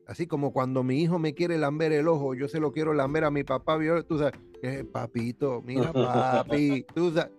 Así 0.06 0.26
como 0.26 0.52
cuando 0.52 0.82
mi 0.82 1.00
hijo 1.00 1.20
me 1.20 1.34
quiere 1.34 1.56
lamber 1.56 1.92
el 1.92 2.08
ojo, 2.08 2.34
yo 2.34 2.48
se 2.48 2.58
lo 2.58 2.72
quiero 2.72 2.92
lamber 2.94 3.22
a 3.22 3.30
mi 3.30 3.44
papá, 3.44 3.78
tú 4.08 4.18
sabes, 4.18 4.34
eh, 4.60 4.84
papito, 4.84 5.62
mira 5.62 5.92
papi, 5.92 6.84
tú 6.92 7.12
sabes, 7.12 7.30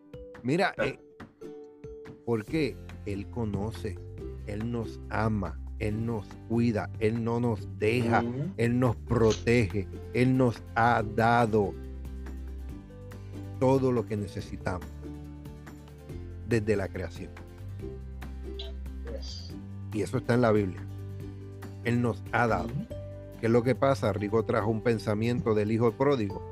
mira, 0.41 0.73
eh, 0.81 0.97
porque 2.25 2.77
Él 3.05 3.29
conoce, 3.29 3.99
Él 4.47 4.71
nos 4.71 5.01
ama, 5.09 5.59
Él 5.81 6.05
nos 6.05 6.27
cuida, 6.47 6.91
Él 6.99 7.23
no 7.23 7.39
nos 7.39 7.67
deja, 7.79 8.23
Él 8.57 8.79
nos 8.79 8.95
protege, 8.95 9.87
Él 10.13 10.37
nos 10.37 10.61
ha 10.75 11.03
dado 11.03 11.73
todo 13.59 13.91
lo 13.91 14.05
que 14.05 14.15
necesitamos 14.15 14.87
desde 16.47 16.75
la 16.75 16.87
creación. 16.87 17.31
Y 19.91 20.03
eso 20.03 20.19
está 20.19 20.35
en 20.35 20.41
la 20.41 20.51
Biblia. 20.51 20.79
Él 21.83 22.01
nos 22.01 22.23
ha 22.31 22.45
dado. 22.45 22.69
¿Qué 23.39 23.47
es 23.47 23.51
lo 23.51 23.63
que 23.63 23.73
pasa? 23.73 24.13
Rigo 24.13 24.43
trajo 24.43 24.69
un 24.69 24.81
pensamiento 24.81 25.55
del 25.55 25.71
hijo 25.71 25.91
pródigo, 25.93 26.43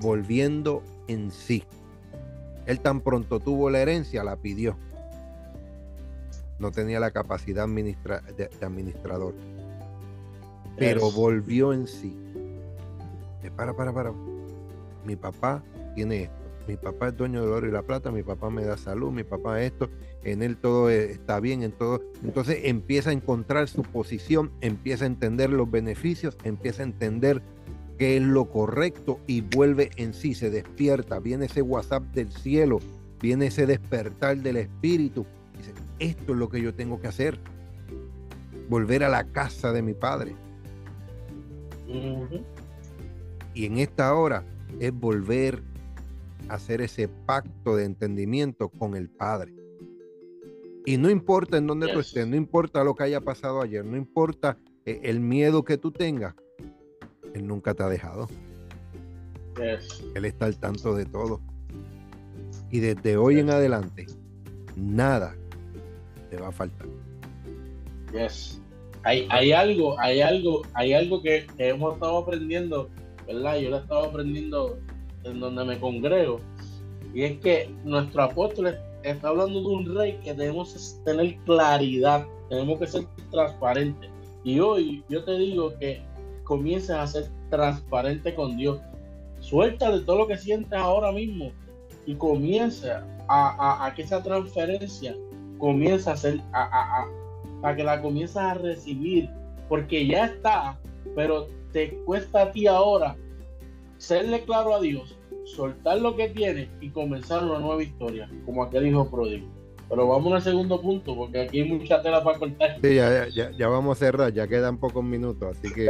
volviendo 0.00 0.82
en 1.08 1.30
sí. 1.30 1.62
Él 2.64 2.80
tan 2.80 3.02
pronto 3.02 3.38
tuvo 3.38 3.68
la 3.68 3.80
herencia, 3.80 4.24
la 4.24 4.36
pidió. 4.36 4.76
No 6.58 6.70
tenía 6.70 7.00
la 7.00 7.10
capacidad 7.10 7.66
de, 7.68 8.50
administrador. 8.62 9.34
Pero 10.76 11.10
volvió 11.10 11.72
en 11.72 11.86
sí. 11.86 12.16
Eh, 13.42 13.50
para, 13.54 13.74
para, 13.74 13.92
para. 13.92 14.12
Mi 15.04 15.16
papá 15.16 15.62
tiene 15.94 16.24
esto. 16.24 16.36
Mi 16.66 16.76
papá 16.76 17.08
es 17.08 17.16
dueño 17.16 17.42
del 17.42 17.52
oro 17.52 17.68
y 17.68 17.70
la 17.70 17.82
plata. 17.82 18.10
Mi 18.10 18.22
papá 18.22 18.50
me 18.50 18.64
da 18.64 18.76
salud. 18.76 19.10
Mi 19.12 19.24
papá 19.24 19.62
esto 19.62 19.88
en 20.24 20.42
él 20.42 20.56
todo 20.56 20.90
e, 20.90 21.12
está 21.12 21.38
bien, 21.40 21.62
en 21.62 21.72
todo. 21.72 22.02
Entonces 22.22 22.60
empieza 22.64 23.10
a 23.10 23.12
encontrar 23.12 23.68
su 23.68 23.82
posición, 23.82 24.50
empieza 24.60 25.04
a 25.04 25.06
entender 25.06 25.50
los 25.50 25.70
beneficios, 25.70 26.36
empieza 26.44 26.82
a 26.82 26.86
entender 26.86 27.42
qué 27.98 28.16
es 28.16 28.22
lo 28.22 28.46
correcto 28.46 29.20
y 29.26 29.42
vuelve 29.42 29.90
en 29.96 30.14
sí, 30.14 30.34
se 30.34 30.50
despierta, 30.50 31.20
viene 31.20 31.46
ese 31.46 31.62
WhatsApp 31.62 32.02
del 32.14 32.32
cielo, 32.32 32.80
viene 33.20 33.46
ese 33.46 33.66
despertar 33.66 34.38
del 34.38 34.56
espíritu. 34.56 35.26
Dice, 35.56 35.72
esto 35.98 36.32
es 36.32 36.38
lo 36.38 36.48
que 36.48 36.60
yo 36.60 36.74
tengo 36.74 37.00
que 37.00 37.08
hacer, 37.08 37.38
volver 38.68 39.04
a 39.04 39.08
la 39.08 39.24
casa 39.24 39.72
de 39.72 39.82
mi 39.82 39.94
padre. 39.94 40.34
Y 43.54 43.66
en 43.66 43.78
esta 43.78 44.14
hora 44.14 44.44
es 44.80 44.92
volver 44.92 45.62
a 46.48 46.54
hacer 46.54 46.80
ese 46.80 47.08
pacto 47.08 47.76
de 47.76 47.84
entendimiento 47.84 48.68
con 48.68 48.96
el 48.96 49.08
Padre. 49.08 49.54
Y 50.86 50.98
no 50.98 51.08
importa 51.08 51.56
en 51.56 51.66
dónde 51.66 51.92
tú 51.92 52.00
estés, 52.00 52.26
no 52.26 52.36
importa 52.36 52.84
lo 52.84 52.94
que 52.94 53.04
haya 53.04 53.20
pasado 53.20 53.62
ayer, 53.62 53.84
no 53.84 53.96
importa 53.96 54.58
eh, 54.84 55.00
el 55.04 55.20
miedo 55.20 55.64
que 55.64 55.78
tú 55.78 55.90
tengas, 55.90 56.34
Él 57.32 57.46
nunca 57.46 57.74
te 57.74 57.82
ha 57.82 57.88
dejado. 57.88 58.28
Él 60.14 60.24
está 60.24 60.46
al 60.46 60.58
tanto 60.58 60.94
de 60.94 61.06
todo. 61.06 61.40
Y 62.70 62.80
desde 62.80 63.16
hoy 63.16 63.38
en 63.38 63.50
adelante, 63.50 64.06
nada 64.76 65.36
va 66.36 66.48
a 66.48 66.52
faltar. 66.52 66.86
Yes. 68.12 68.60
Hay, 69.02 69.26
hay 69.30 69.52
algo, 69.52 69.98
hay 70.00 70.20
algo, 70.20 70.62
hay 70.72 70.94
algo 70.94 71.20
que, 71.20 71.46
hemos 71.58 71.94
estado 71.94 72.18
aprendiendo, 72.18 72.88
¿verdad? 73.26 73.56
Yo 73.58 73.70
lo 73.70 73.76
he 73.76 73.80
estado 73.80 74.04
aprendiendo 74.04 74.78
en 75.24 75.40
donde 75.40 75.64
me 75.64 75.78
congrego. 75.78 76.40
Y 77.12 77.22
es 77.22 77.38
que 77.40 77.70
nuestro 77.84 78.22
apóstol 78.22 78.78
está 79.02 79.28
hablando 79.28 79.60
de 79.60 79.66
un 79.66 79.94
rey 79.94 80.18
que 80.24 80.32
debemos 80.32 80.98
tener 81.04 81.36
claridad, 81.44 82.26
tenemos 82.48 82.78
que 82.78 82.86
ser 82.86 83.04
transparentes. 83.30 84.10
Y 84.42 84.58
hoy 84.60 85.04
yo 85.08 85.22
te 85.24 85.36
digo 85.36 85.76
que 85.78 86.02
comiences 86.44 86.90
a 86.90 87.06
ser 87.06 87.28
transparente 87.50 88.34
con 88.34 88.56
Dios. 88.56 88.80
Suelta 89.40 89.90
de 89.90 90.00
todo 90.00 90.18
lo 90.18 90.26
que 90.26 90.38
sientes 90.38 90.78
ahora 90.78 91.12
mismo 91.12 91.52
y 92.06 92.14
comienza 92.14 93.06
a, 93.28 93.92
que 93.94 94.02
esa 94.02 94.22
transferencia 94.22 95.16
comienza 95.64 96.12
a 96.12 96.16
ser, 96.18 96.42
a, 96.52 97.06
a, 97.62 97.74
que 97.74 97.82
la 97.82 98.02
comiences 98.02 98.36
a 98.36 98.52
recibir, 98.52 99.30
porque 99.66 100.06
ya 100.06 100.26
está, 100.26 100.78
pero 101.16 101.48
te 101.72 101.94
cuesta 102.04 102.42
a 102.42 102.52
ti 102.52 102.66
ahora 102.66 103.16
serle 103.96 104.44
claro 104.44 104.74
a 104.74 104.80
Dios 104.80 105.18
soltar 105.46 106.02
lo 106.02 106.16
que 106.16 106.28
tiene 106.28 106.68
y 106.82 106.90
comenzar 106.90 107.42
una 107.42 107.60
nueva 107.60 107.82
historia, 107.82 108.30
como 108.44 108.62
aquel 108.62 108.88
hijo 108.88 109.10
pródigo. 109.10 109.46
Pero 109.88 110.06
vamos 110.06 110.34
al 110.34 110.42
segundo 110.42 110.78
punto, 110.82 111.16
porque 111.16 111.40
aquí 111.40 111.62
hay 111.62 111.72
mucha 111.72 112.02
tela 112.02 112.22
para 112.22 112.38
cortar. 112.38 112.76
Sí, 112.82 112.96
ya, 112.96 113.26
ya, 113.28 113.50
ya 113.52 113.68
vamos 113.68 113.96
a 113.96 114.00
cerrar, 114.04 114.34
ya 114.34 114.46
quedan 114.46 114.76
pocos 114.76 115.02
minutos, 115.02 115.56
así 115.56 115.72
que... 115.72 115.88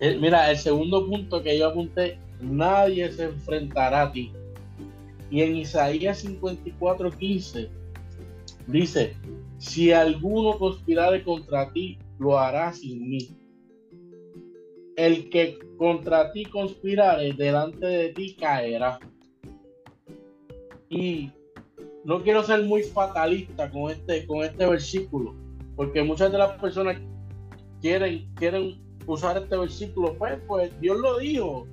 Mira, 0.18 0.50
el 0.50 0.56
segundo 0.56 1.06
punto 1.06 1.42
que 1.42 1.58
yo 1.58 1.68
apunté, 1.68 2.18
nadie 2.40 3.12
se 3.12 3.24
enfrentará 3.24 4.04
a 4.04 4.12
ti. 4.12 4.32
Y 5.30 5.42
en 5.42 5.56
Isaías 5.56 6.18
54, 6.18 7.10
15, 7.10 7.68
dice, 8.66 9.16
si 9.58 9.92
alguno 9.92 10.58
conspirare 10.58 11.22
contra 11.22 11.72
ti, 11.72 11.98
lo 12.18 12.38
hará 12.38 12.72
sin 12.72 13.08
mí 13.08 13.40
el 15.06 15.30
que 15.30 15.58
contra 15.78 16.30
ti 16.32 16.44
conspirare 16.44 17.32
delante 17.32 17.86
de 17.86 18.08
ti 18.10 18.36
caerá. 18.38 18.98
Y 20.90 21.30
no 22.04 22.22
quiero 22.22 22.42
ser 22.44 22.64
muy 22.64 22.82
fatalista 22.82 23.70
con 23.70 23.90
este, 23.90 24.26
con 24.26 24.42
este 24.42 24.66
versículo, 24.66 25.34
porque 25.74 26.02
muchas 26.02 26.30
de 26.32 26.38
las 26.38 26.60
personas 26.60 26.98
quieren, 27.80 28.30
quieren 28.34 28.78
usar 29.06 29.38
este 29.38 29.56
versículo, 29.56 30.14
pues, 30.18 30.38
pues 30.46 30.78
Dios 30.80 30.98
lo 30.98 31.18
dijo. 31.18 31.66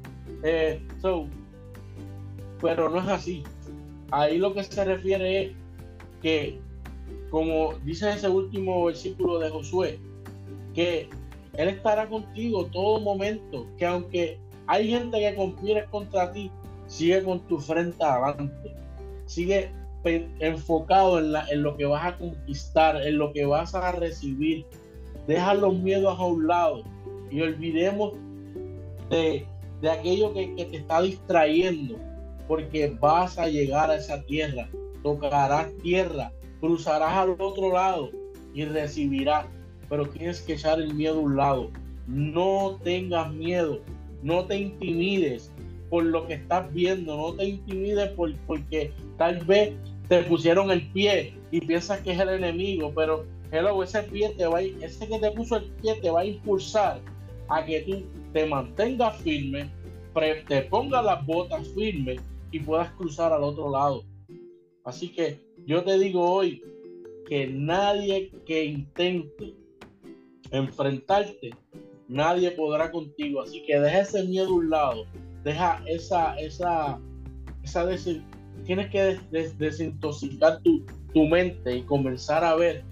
Eh, 0.43 0.81
pero 2.61 2.89
no 2.89 2.99
es 2.99 3.07
así. 3.07 3.43
Ahí 4.11 4.37
lo 4.37 4.53
que 4.53 4.63
se 4.63 4.83
refiere 4.83 5.43
es 5.43 5.51
que 6.21 6.59
como 7.29 7.73
dice 7.83 8.09
ese 8.09 8.29
último 8.29 8.85
versículo 8.85 9.39
de 9.39 9.49
Josué, 9.49 9.99
que 10.73 11.09
Él 11.53 11.69
estará 11.69 12.07
contigo 12.07 12.65
todo 12.67 12.99
momento, 12.99 13.65
que 13.77 13.85
aunque 13.85 14.37
hay 14.67 14.89
gente 14.89 15.19
que 15.19 15.35
conspire 15.35 15.85
contra 15.85 16.31
ti, 16.31 16.51
sigue 16.87 17.23
con 17.23 17.39
tu 17.41 17.59
frente 17.59 18.03
adelante, 18.03 18.73
sigue 19.25 19.71
enfocado 20.39 21.19
en, 21.19 21.63
lo 21.63 21.75
que 21.75 21.85
vas 21.85 22.05
a 22.05 22.17
conquistar, 22.17 23.01
en 23.01 23.17
lo 23.17 23.33
que 23.33 23.45
vas 23.45 23.75
a 23.75 23.91
recibir. 23.91 24.65
Deja 25.27 25.53
los 25.53 25.73
miedos 25.73 26.17
a 26.17 26.23
un 26.23 26.47
lado 26.47 26.83
y 27.29 27.41
olvidemos 27.41 28.13
de, 29.09 29.45
aquello 29.89 30.33
que, 30.33 30.55
que, 30.55 30.65
te 30.65 30.77
está 30.77 31.01
distrayendo, 31.01 31.97
porque 32.47 32.95
vas 32.99 33.37
a 33.37 33.47
llegar 33.47 33.91
a 33.91 33.97
esa 33.97 34.23
tierra, 34.23 34.69
tocarás 35.03 35.75
tierra, 35.83 36.31
cruzarás 36.59 37.13
al 37.13 37.35
otro 37.39 37.73
lado 37.73 38.11
y 38.53 38.65
recibirás, 38.65 39.45
pero 39.89 40.07
tienes 40.07 40.41
que 40.41 40.53
echar 40.53 40.79
el 40.79 40.93
miedo 40.93 41.17
a 41.17 41.21
un 41.21 41.37
lado. 41.37 41.71
No 42.07 42.79
tengas 42.83 43.31
miedo, 43.33 43.81
no 44.23 44.45
te 44.45 44.57
intimides 44.57 45.51
por 45.89 46.03
lo 46.03 46.25
que 46.27 46.35
estás 46.35 46.73
viendo, 46.73 47.17
no 47.17 47.33
te 47.33 47.45
intimides 47.45 48.09
por, 48.11 48.33
porque 48.39 48.91
tal 49.17 49.43
vez 49.45 49.73
te 50.07 50.23
pusieron 50.23 50.71
el 50.71 50.87
pie 50.91 51.33
y 51.51 51.61
piensas 51.61 51.99
que 52.01 52.11
es 52.11 52.19
el 52.19 52.29
enemigo, 52.29 52.91
pero 52.95 53.25
hello, 53.51 53.83
ese 53.83 54.03
pie 54.03 54.29
te 54.37 54.45
va 54.47 54.61
ese 54.61 55.07
que 55.07 55.19
te 55.19 55.31
puso 55.31 55.57
el 55.57 55.65
pie 55.81 55.95
te 56.01 56.09
va 56.09 56.21
a 56.21 56.25
impulsar 56.25 56.99
a 57.49 57.65
que 57.65 57.81
tú 57.81 58.03
te 58.33 58.45
mantengas 58.45 59.17
firme, 59.17 59.69
te 60.47 60.61
pongas 60.63 61.05
las 61.05 61.25
botas 61.25 61.67
firmes 61.69 62.19
y 62.51 62.59
puedas 62.59 62.91
cruzar 62.93 63.33
al 63.33 63.43
otro 63.43 63.69
lado. 63.69 64.03
Así 64.83 65.09
que 65.09 65.39
yo 65.65 65.83
te 65.83 65.97
digo 65.99 66.23
hoy 66.23 66.63
que 67.27 67.47
nadie 67.47 68.31
que 68.45 68.65
intente 68.65 69.55
enfrentarte, 70.51 71.51
nadie 72.07 72.51
podrá 72.51 72.91
contigo. 72.91 73.41
Así 73.41 73.63
que 73.65 73.79
deja 73.79 74.01
ese 74.01 74.23
miedo 74.23 74.47
a 74.47 74.53
un 74.53 74.69
lado, 74.69 75.05
deja 75.43 75.81
esa, 75.87 76.35
esa, 76.39 76.99
esa 77.63 77.85
tienes 78.65 78.89
que 78.89 79.19
desintoxicar 79.57 80.61
tu, 80.61 80.85
tu, 81.13 81.25
mente 81.25 81.77
y 81.77 81.81
comenzar 81.83 82.43
a 82.43 82.55
ver 82.55 82.83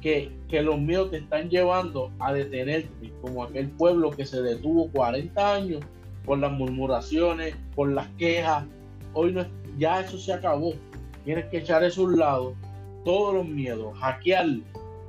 que, 0.00 0.32
que, 0.48 0.62
los 0.62 0.80
miedos 0.80 1.10
te 1.10 1.18
están 1.18 1.50
llevando 1.50 2.10
a 2.18 2.32
detenerte, 2.32 3.12
como 3.20 3.44
aquel 3.44 3.70
pueblo 3.70 4.10
que 4.10 4.24
se 4.24 4.40
detuvo 4.40 4.90
40 4.92 5.54
años 5.54 5.80
por 6.24 6.38
las 6.38 6.52
murmuraciones, 6.52 7.54
por 7.74 7.92
las 7.92 8.08
quejas. 8.10 8.66
Hoy 9.12 9.32
no, 9.32 9.44
ya 9.78 10.00
eso 10.00 10.18
se 10.18 10.32
acabó. 10.32 10.72
Tienes 11.24 11.46
que 11.46 11.58
echar 11.58 11.84
eso 11.84 12.02
a 12.02 12.04
un 12.04 12.18
lado, 12.18 12.54
todos 13.04 13.34
los 13.34 13.46
miedos, 13.46 13.96
hackearlo 13.98 14.62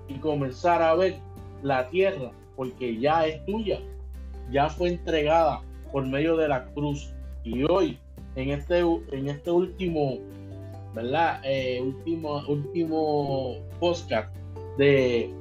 y 0.07 0.15
comenzar 0.15 0.81
a 0.81 0.93
ver 0.95 1.15
la 1.63 1.89
tierra, 1.89 2.31
porque 2.55 2.99
ya 2.99 3.25
es 3.25 3.45
tuya, 3.45 3.79
ya 4.51 4.69
fue 4.69 4.89
entregada 4.89 5.61
por 5.91 6.05
medio 6.05 6.35
de 6.35 6.47
la 6.47 6.65
cruz. 6.73 7.13
Y 7.43 7.63
hoy 7.63 7.97
en 8.35 8.49
este, 8.49 8.79
en 8.79 9.29
este 9.29 9.51
último, 9.51 10.19
¿verdad? 10.93 11.41
Eh, 11.43 11.81
último, 11.81 12.41
último 12.47 13.57
podcast 13.79 14.33
de, 14.77 15.33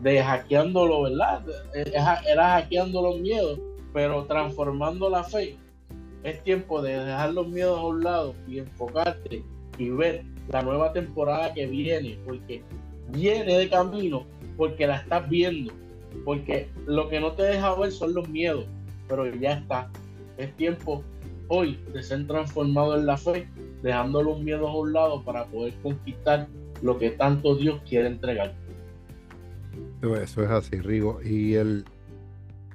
de 0.00 0.22
hackeándolo, 0.22 1.02
¿verdad? 1.02 1.42
Eh, 1.74 1.92
era 2.26 2.50
hackeando 2.50 3.02
los 3.02 3.20
miedos, 3.20 3.58
pero 3.92 4.24
transformando 4.24 5.08
la 5.10 5.24
fe. 5.24 5.56
Es 6.22 6.42
tiempo 6.44 6.82
de 6.82 6.98
dejar 6.98 7.32
los 7.32 7.48
miedos 7.48 7.78
a 7.78 7.84
un 7.84 8.02
lado 8.02 8.34
y 8.46 8.58
enfocarte 8.58 9.42
y 9.78 9.90
ver 9.90 10.24
la 10.48 10.62
nueva 10.62 10.92
temporada 10.92 11.52
que 11.52 11.66
viene, 11.66 12.18
porque 12.24 12.62
viene 13.10 13.58
de 13.58 13.68
camino, 13.68 14.24
porque 14.56 14.86
la 14.86 14.96
estás 14.96 15.28
viendo, 15.28 15.72
porque 16.24 16.68
lo 16.86 17.08
que 17.08 17.20
no 17.20 17.32
te 17.32 17.42
deja 17.42 17.74
ver 17.74 17.90
son 17.90 18.14
los 18.14 18.28
miedos, 18.28 18.66
pero 19.08 19.26
ya 19.34 19.54
está. 19.54 19.90
Es 20.38 20.54
tiempo 20.56 21.02
hoy 21.48 21.78
de 21.92 22.02
ser 22.02 22.26
transformado 22.26 22.96
en 22.96 23.06
la 23.06 23.16
fe, 23.16 23.48
dejando 23.82 24.22
los 24.22 24.40
miedos 24.40 24.68
a 24.68 24.74
un 24.74 24.92
lado 24.92 25.22
para 25.22 25.44
poder 25.46 25.74
conquistar 25.82 26.48
lo 26.82 26.98
que 26.98 27.10
tanto 27.10 27.56
Dios 27.56 27.80
quiere 27.88 28.08
entregar. 28.08 28.54
Eso 30.02 30.42
es 30.42 30.50
así, 30.50 30.80
Rigo. 30.80 31.20
Y 31.22 31.54
el 31.54 31.84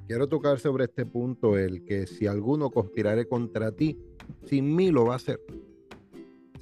quiero 0.08 0.26
tocar 0.26 0.58
sobre 0.58 0.84
este 0.84 1.04
punto, 1.04 1.58
el 1.58 1.84
que 1.84 2.06
si 2.06 2.26
alguno 2.26 2.70
conspirare 2.70 3.28
contra 3.28 3.72
ti, 3.72 3.98
sin 4.46 4.74
mí 4.74 4.90
lo 4.90 5.04
va 5.04 5.12
a 5.12 5.16
hacer. 5.16 5.38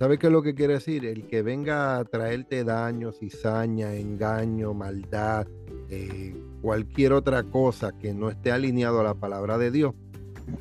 ¿Sabes 0.00 0.18
qué 0.18 0.26
es 0.26 0.32
lo 0.32 0.42
que 0.42 0.56
quiere 0.56 0.74
decir? 0.74 1.06
El 1.06 1.28
que 1.28 1.42
venga 1.42 1.96
a 1.96 2.04
traerte 2.04 2.64
daño, 2.64 3.12
cizaña, 3.12 3.94
engaño, 3.94 4.74
maldad, 4.74 5.46
eh, 5.88 6.37
cualquier 6.61 7.12
otra 7.12 7.44
cosa 7.44 7.96
que 7.96 8.12
no 8.12 8.30
esté 8.30 8.50
alineado 8.50 9.00
a 9.00 9.04
la 9.04 9.14
palabra 9.14 9.59
de 9.59 9.70
Dios, 9.70 9.94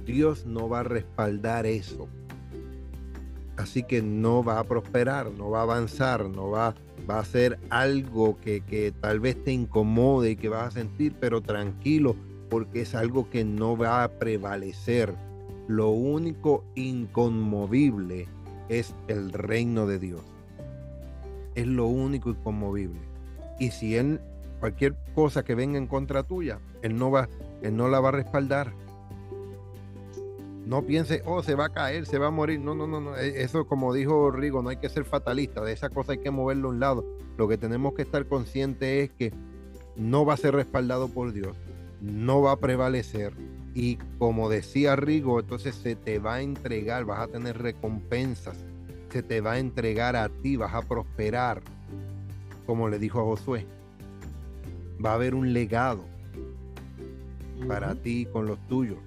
Dios 0.06 0.46
no 0.46 0.70
va 0.70 0.82
a 0.82 0.84
respaldar 0.84 1.66
eso. 1.66 2.08
Así 3.58 3.82
que 3.82 4.04
no 4.04 4.44
va 4.44 4.60
a 4.60 4.64
prosperar, 4.64 5.32
no 5.32 5.50
va 5.50 5.62
a 5.62 5.64
avanzar, 5.64 6.30
no 6.30 6.52
va, 6.52 6.76
a 7.08 7.26
ser 7.26 7.58
algo 7.72 8.38
que, 8.38 8.62
que 8.62 8.92
tal 8.92 9.20
vez 9.20 9.44
te 9.44 9.52
incomode 9.52 10.32
y 10.32 10.36
que 10.36 10.50
vas 10.50 10.68
a 10.68 10.80
sentir, 10.80 11.16
pero 11.20 11.42
tranquilo, 11.42 12.16
porque 12.56 12.84
es 12.84 12.96
algo 12.96 13.30
que 13.30 13.44
no 13.44 13.76
va 13.76 14.06
a 14.06 14.08
prevalecer. 14.08 15.14
Lo 15.68 15.90
único 15.90 16.64
inconmovible 16.74 18.30
es 18.70 18.96
el 19.10 19.34
reino 19.34 19.86
de 19.88 20.00
Dios. 20.00 20.22
Es 21.56 21.68
lo 21.68 21.88
único 21.88 22.30
inconmovible. 22.30 23.02
Y 23.60 23.72
si 23.72 23.98
él, 23.98 24.22
cualquier 24.62 24.96
cosa 25.14 25.44
que 25.44 25.54
venga 25.54 25.78
en 25.78 25.88
contra 25.88 26.24
tuya, 26.24 26.62
él 26.82 26.98
no 26.98 27.12
va, 27.12 27.28
él 27.62 27.76
no 27.76 27.90
la 27.90 28.00
va 28.00 28.08
a 28.08 28.14
respaldar. 28.14 28.72
No 30.66 30.84
piense, 30.84 31.24
oh, 31.26 31.44
se 31.44 31.56
va 31.56 31.66
a 31.66 31.74
caer, 31.74 32.06
se 32.06 32.20
va 32.20 32.28
a 32.28 32.32
morir. 32.32 32.62
No, 32.62 32.74
no, 32.74 32.88
no, 32.88 33.02
no. 33.02 33.18
E, 33.18 33.44
eso, 33.44 33.68
como 33.68 33.94
dijo 33.94 34.32
Rigo, 34.32 34.62
no 34.62 34.70
hay 34.70 34.78
que 34.78 34.88
ser 34.88 35.04
fatalista. 35.04 35.62
De 35.62 35.74
esa 35.74 35.90
cosa 35.90 36.14
hay 36.14 36.20
que 36.20 36.32
moverlo 36.32 36.70
a 36.70 36.72
un 36.72 36.80
lado. 36.80 37.04
Lo 37.38 37.50
que 37.50 37.58
tenemos 37.58 37.96
que 37.96 38.04
estar 38.04 38.26
conscientes 38.28 39.10
es 39.10 39.12
que 39.12 39.34
no 39.98 40.26
va 40.26 40.36
a 40.36 40.38
ser 40.38 40.56
respaldado 40.56 41.10
por 41.10 41.34
Dios, 41.34 41.58
no 42.06 42.42
va 42.42 42.54
a 42.54 42.60
prevalecer. 42.60 43.34
Y 43.74 43.98
como 44.20 44.50
decía 44.50 44.96
Rigo, 44.96 45.40
entonces 45.40 45.76
se 45.76 45.96
te 45.96 46.20
va 46.20 46.36
a 46.36 46.42
entregar, 46.42 47.04
vas 47.04 47.20
a 47.20 47.28
tener 47.28 47.58
recompensas, 47.58 48.64
se 49.12 49.24
te 49.24 49.42
va 49.42 49.54
a 49.54 49.60
entregar 49.60 50.16
a 50.16 50.30
ti, 50.30 50.56
vas 50.56 50.74
a 50.74 50.82
prosperar, 50.82 51.62
como 52.66 52.88
le 52.90 53.00
dijo 53.00 53.20
a 53.20 53.24
Josué. 53.24 53.66
Va 55.04 55.12
a 55.12 55.16
haber 55.16 55.36
un 55.36 55.52
legado 55.52 56.06
para 57.68 57.96
ti 57.96 58.28
con 58.32 58.46
los 58.46 58.60
tuyos. 58.68 59.00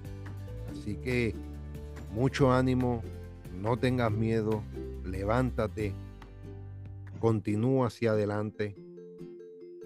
Así 0.71 0.95
que 0.95 1.33
mucho 2.13 2.51
ánimo, 2.51 3.01
no 3.59 3.77
tengas 3.77 4.11
miedo, 4.11 4.61
levántate, 5.03 5.93
continúa 7.19 7.87
hacia 7.87 8.11
adelante. 8.11 8.75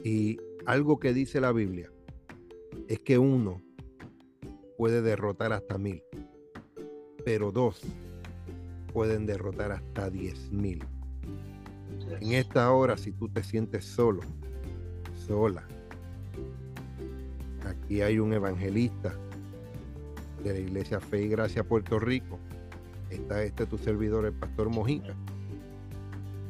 Y 0.04 0.39
algo 0.65 0.99
que 0.99 1.13
dice 1.13 1.39
la 1.39 1.54
Biblia 1.54 1.92
es 2.93 2.99
que 2.99 3.17
uno 3.17 3.60
puede 4.77 5.01
derrotar 5.01 5.51
hasta 5.51 5.79
mil, 5.79 6.03
pero 7.25 7.51
dos 7.51 7.82
pueden 8.93 9.25
derrotar 9.25 9.71
hasta 9.71 10.12
diez 10.12 10.51
mil. 10.51 10.86
En 12.21 12.34
esta 12.34 12.71
hora, 12.71 12.95
si 12.95 13.12
tú 13.12 13.29
te 13.29 13.41
sientes 13.41 13.84
solo, 13.84 14.21
sola, 15.25 15.67
aquí 17.65 18.03
hay 18.03 18.19
un 18.19 18.32
evangelista 18.32 19.15
de 20.43 20.53
la 20.53 20.60
Iglesia 20.60 20.99
Fe 20.99 21.23
y 21.23 21.29
Gracia 21.29 21.63
Puerto 21.63 21.97
Rico. 21.97 22.38
Está 23.10 23.44
este 23.44 23.65
tu 23.65 23.79
servidor, 23.79 24.27
el 24.27 24.33
Pastor 24.33 24.69
Mojica. 24.69 25.15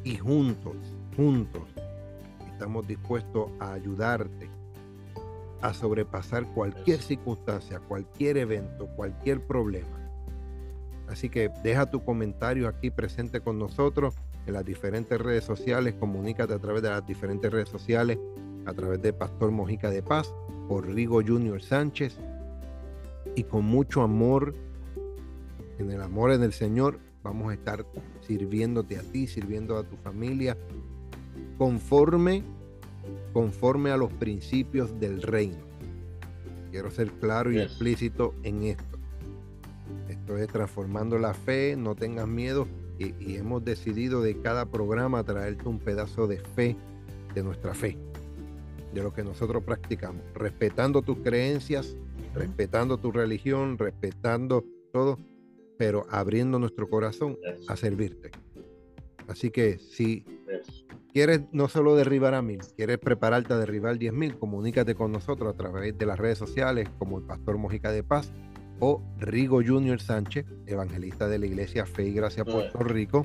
Y 0.04 0.16
juntos, 0.16 0.76
juntos, 1.16 1.62
estamos 2.52 2.86
dispuestos 2.86 3.50
a 3.60 3.72
ayudarte 3.72 4.53
a 5.64 5.72
sobrepasar 5.72 6.44
cualquier 6.52 7.00
circunstancia, 7.00 7.80
cualquier 7.80 8.36
evento, 8.36 8.86
cualquier 8.96 9.40
problema. 9.46 9.98
Así 11.08 11.30
que 11.30 11.50
deja 11.62 11.90
tu 11.90 12.04
comentario 12.04 12.68
aquí 12.68 12.90
presente 12.90 13.40
con 13.40 13.58
nosotros 13.58 14.14
en 14.46 14.52
las 14.52 14.66
diferentes 14.66 15.18
redes 15.18 15.44
sociales, 15.44 15.94
comunícate 15.98 16.52
a 16.52 16.58
través 16.58 16.82
de 16.82 16.90
las 16.90 17.06
diferentes 17.06 17.50
redes 17.50 17.70
sociales, 17.70 18.18
a 18.66 18.74
través 18.74 19.00
de 19.00 19.14
Pastor 19.14 19.52
Mojica 19.52 19.88
de 19.88 20.02
Paz, 20.02 20.34
por 20.68 20.86
Rigo 20.86 21.22
Junior 21.26 21.62
Sánchez, 21.62 22.18
y 23.34 23.44
con 23.44 23.64
mucho 23.64 24.02
amor, 24.02 24.54
en 25.78 25.90
el 25.90 26.02
amor 26.02 26.32
en 26.32 26.42
el 26.42 26.52
Señor, 26.52 26.98
vamos 27.22 27.50
a 27.50 27.54
estar 27.54 27.86
sirviéndote 28.20 28.98
a 28.98 29.02
ti, 29.02 29.26
sirviendo 29.26 29.78
a 29.78 29.84
tu 29.84 29.96
familia, 29.96 30.58
conforme, 31.56 32.44
conforme 33.32 33.90
a 33.90 33.96
los 33.96 34.12
principios 34.12 34.98
del 35.00 35.22
reino. 35.22 35.62
Quiero 36.70 36.90
ser 36.90 37.12
claro 37.12 37.52
y 37.52 37.58
explícito 37.58 38.34
en 38.42 38.64
esto. 38.64 38.98
Esto 40.08 40.38
es 40.38 40.48
transformando 40.48 41.18
la 41.18 41.34
fe, 41.34 41.76
no 41.76 41.94
tengas 41.94 42.26
miedo. 42.26 42.66
Y, 42.98 43.14
y, 43.18 43.36
hemos 43.36 43.64
decidido 43.64 44.22
de 44.22 44.40
cada 44.40 44.66
programa 44.66 45.24
traerte 45.24 45.68
un 45.68 45.80
pedazo 45.80 46.28
de 46.28 46.38
fe 46.38 46.76
de 47.34 47.42
nuestra 47.42 47.74
fe, 47.74 47.98
de 48.92 49.02
lo 49.02 49.12
que 49.12 49.24
nosotros 49.24 49.64
practicamos, 49.64 50.22
respetando 50.32 51.02
tus 51.02 51.18
creencias, 51.18 51.96
respetando 52.34 52.98
tu 52.98 53.10
religión, 53.10 53.78
respetando 53.78 54.64
todo, 54.92 55.18
pero 55.76 56.06
abriendo 56.08 56.58
nuestro 56.58 56.88
corazón 56.88 57.36
a 57.66 57.76
servirte. 57.76 58.30
Así 59.26 59.50
que 59.50 59.78
si 59.78 60.24
quieres 61.14 61.42
no 61.52 61.68
solo 61.68 61.94
derribar 61.94 62.34
a 62.34 62.42
mil, 62.42 62.58
quieres 62.76 62.98
prepararte 62.98 63.54
a 63.54 63.56
derribar 63.56 63.96
diez 63.98 64.12
mil, 64.12 64.36
comunícate 64.36 64.96
con 64.96 65.12
nosotros 65.12 65.54
a 65.54 65.56
través 65.56 65.96
de 65.96 66.06
las 66.06 66.18
redes 66.18 66.36
sociales 66.36 66.88
como 66.98 67.18
el 67.18 67.24
Pastor 67.24 67.56
Mojica 67.56 67.92
de 67.92 68.02
Paz 68.02 68.32
o 68.80 69.00
Rigo 69.20 69.62
Junior 69.64 70.00
Sánchez, 70.00 70.44
evangelista 70.66 71.28
de 71.28 71.38
la 71.38 71.46
Iglesia 71.46 71.86
Fe 71.86 72.08
y 72.08 72.14
Gracia 72.14 72.44
Puerto 72.44 72.80
Rico, 72.80 73.24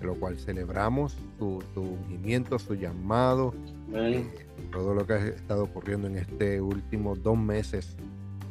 de 0.00 0.06
lo 0.06 0.16
cual 0.16 0.36
celebramos 0.36 1.16
su, 1.38 1.62
movimiento, 1.76 2.58
su 2.58 2.74
llamado, 2.74 3.54
eh, 3.94 4.24
todo 4.72 4.92
lo 4.92 5.06
que 5.06 5.12
ha 5.12 5.26
estado 5.28 5.62
ocurriendo 5.62 6.08
en 6.08 6.18
este 6.18 6.60
último 6.60 7.14
dos 7.14 7.38
meses 7.38 7.96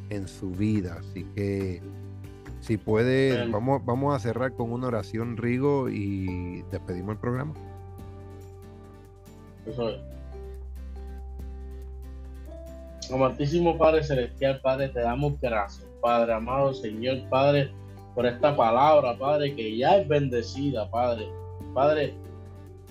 en 0.09 0.29
su 0.29 0.51
vida. 0.51 0.95
Así 1.01 1.25
que 1.35 1.81
si 2.61 2.77
puede, 2.77 3.49
vamos, 3.49 3.85
vamos 3.85 4.15
a 4.15 4.19
cerrar 4.19 4.53
con 4.53 4.71
una 4.71 4.87
oración, 4.87 5.35
Rigo, 5.35 5.89
y 5.89 6.61
despedimos 6.71 7.15
el 7.15 7.19
programa. 7.19 7.53
Amantísimo 13.11 13.77
Padre 13.77 14.03
Celestial, 14.03 14.59
Padre, 14.61 14.89
te 14.89 14.99
damos 14.99 15.39
gracias, 15.39 15.87
Padre 16.01 16.33
amado, 16.33 16.73
Señor, 16.73 17.27
Padre, 17.29 17.71
por 18.13 18.25
esta 18.25 18.55
palabra, 18.55 19.17
Padre, 19.17 19.55
que 19.55 19.77
ya 19.77 19.97
es 19.97 20.07
bendecida, 20.07 20.89
Padre. 20.89 21.27
Padre, 21.73 22.13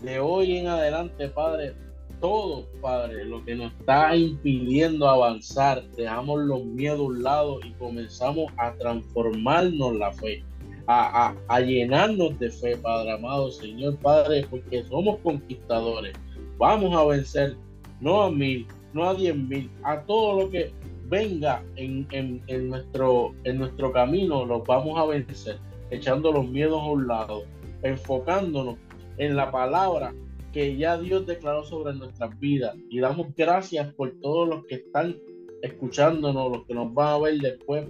de 0.02 0.20
hoy 0.20 0.58
en 0.58 0.68
adelante, 0.68 1.28
Padre, 1.28 1.74
todo, 2.20 2.66
Padre, 2.80 3.24
lo 3.24 3.44
que 3.44 3.54
nos 3.54 3.72
está 3.72 4.16
impidiendo 4.16 5.08
avanzar, 5.08 5.82
dejamos 5.96 6.40
los 6.40 6.64
miedos 6.64 7.00
a 7.00 7.02
un 7.02 7.22
lado 7.22 7.60
y 7.64 7.72
comenzamos 7.72 8.50
a 8.56 8.72
transformarnos 8.74 9.96
la 9.96 10.12
fe, 10.12 10.42
a, 10.86 11.34
a, 11.48 11.60
llenarnos 11.60 12.38
de 12.38 12.50
fe, 12.50 12.76
Padre 12.76 13.12
amado, 13.12 13.50
Señor 13.50 13.96
Padre, 13.98 14.46
porque 14.48 14.84
somos 14.84 15.18
conquistadores. 15.18 16.14
Vamos 16.58 16.96
a 16.96 17.04
vencer, 17.04 17.56
no 18.00 18.22
a 18.22 18.30
mil, 18.30 18.66
no 18.92 19.08
a 19.08 19.14
diez 19.14 19.36
mil, 19.36 19.70
a 19.82 20.00
todo 20.02 20.40
lo 20.40 20.50
que 20.50 20.72
venga 21.08 21.62
en, 21.76 22.06
en, 22.10 22.42
en, 22.46 22.68
nuestro, 22.68 23.34
en 23.44 23.58
nuestro 23.58 23.92
camino, 23.92 24.44
los 24.44 24.64
vamos 24.64 24.98
a 24.98 25.04
vencer, 25.04 25.58
echando 25.90 26.32
los 26.32 26.48
miedos 26.48 26.80
a 26.80 26.86
un 26.86 27.06
lado, 27.06 27.44
enfocándonos 27.82 28.76
en 29.18 29.36
la 29.36 29.50
palabra 29.50 30.14
que 30.52 30.76
ya 30.76 30.96
Dios 30.96 31.26
declaró 31.26 31.64
sobre 31.64 31.94
nuestras 31.94 32.38
vidas. 32.40 32.74
Y 32.88 33.00
damos 33.00 33.26
gracias 33.36 33.92
por 33.94 34.12
todos 34.22 34.48
los 34.48 34.64
que 34.64 34.76
están 34.76 35.16
escuchándonos, 35.60 36.50
los 36.50 36.66
que 36.66 36.74
nos 36.74 36.94
van 36.94 37.08
a 37.08 37.18
ver 37.18 37.38
después. 37.38 37.86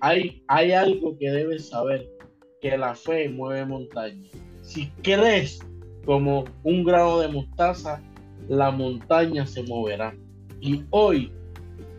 Hay, 0.00 0.42
hay 0.46 0.72
algo 0.72 1.16
que 1.18 1.30
debes 1.30 1.70
saber, 1.70 2.06
que 2.60 2.76
la 2.76 2.94
fe 2.94 3.30
mueve 3.30 3.64
montañas. 3.64 4.30
Si 4.60 4.90
crees 5.02 5.60
como 6.06 6.44
un 6.62 6.84
grano 6.84 7.18
de 7.18 7.28
mostaza, 7.28 8.00
la 8.48 8.70
montaña 8.70 9.44
se 9.44 9.64
moverá. 9.64 10.14
Y 10.60 10.84
hoy 10.90 11.32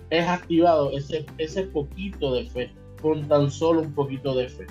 es 0.09 0.25
activado 0.25 0.91
ese, 0.91 1.25
ese 1.37 1.63
poquito 1.63 2.33
de 2.33 2.45
fe, 2.45 2.71
con 3.01 3.27
tan 3.27 3.51
solo 3.51 3.81
un 3.81 3.93
poquito 3.93 4.33
de 4.33 4.47
fe. 4.47 4.65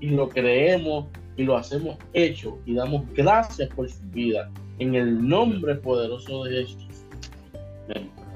Y 0.00 0.10
lo 0.10 0.28
creemos 0.28 1.06
y 1.36 1.44
lo 1.44 1.56
hacemos 1.56 1.96
hecho 2.12 2.58
y 2.64 2.74
damos 2.74 3.04
gracias 3.14 3.68
por 3.74 3.88
su 3.90 4.02
vida 4.10 4.50
en 4.78 4.94
el 4.94 5.26
nombre 5.26 5.74
poderoso 5.76 6.44
de 6.44 6.64
Jesús. 6.64 6.86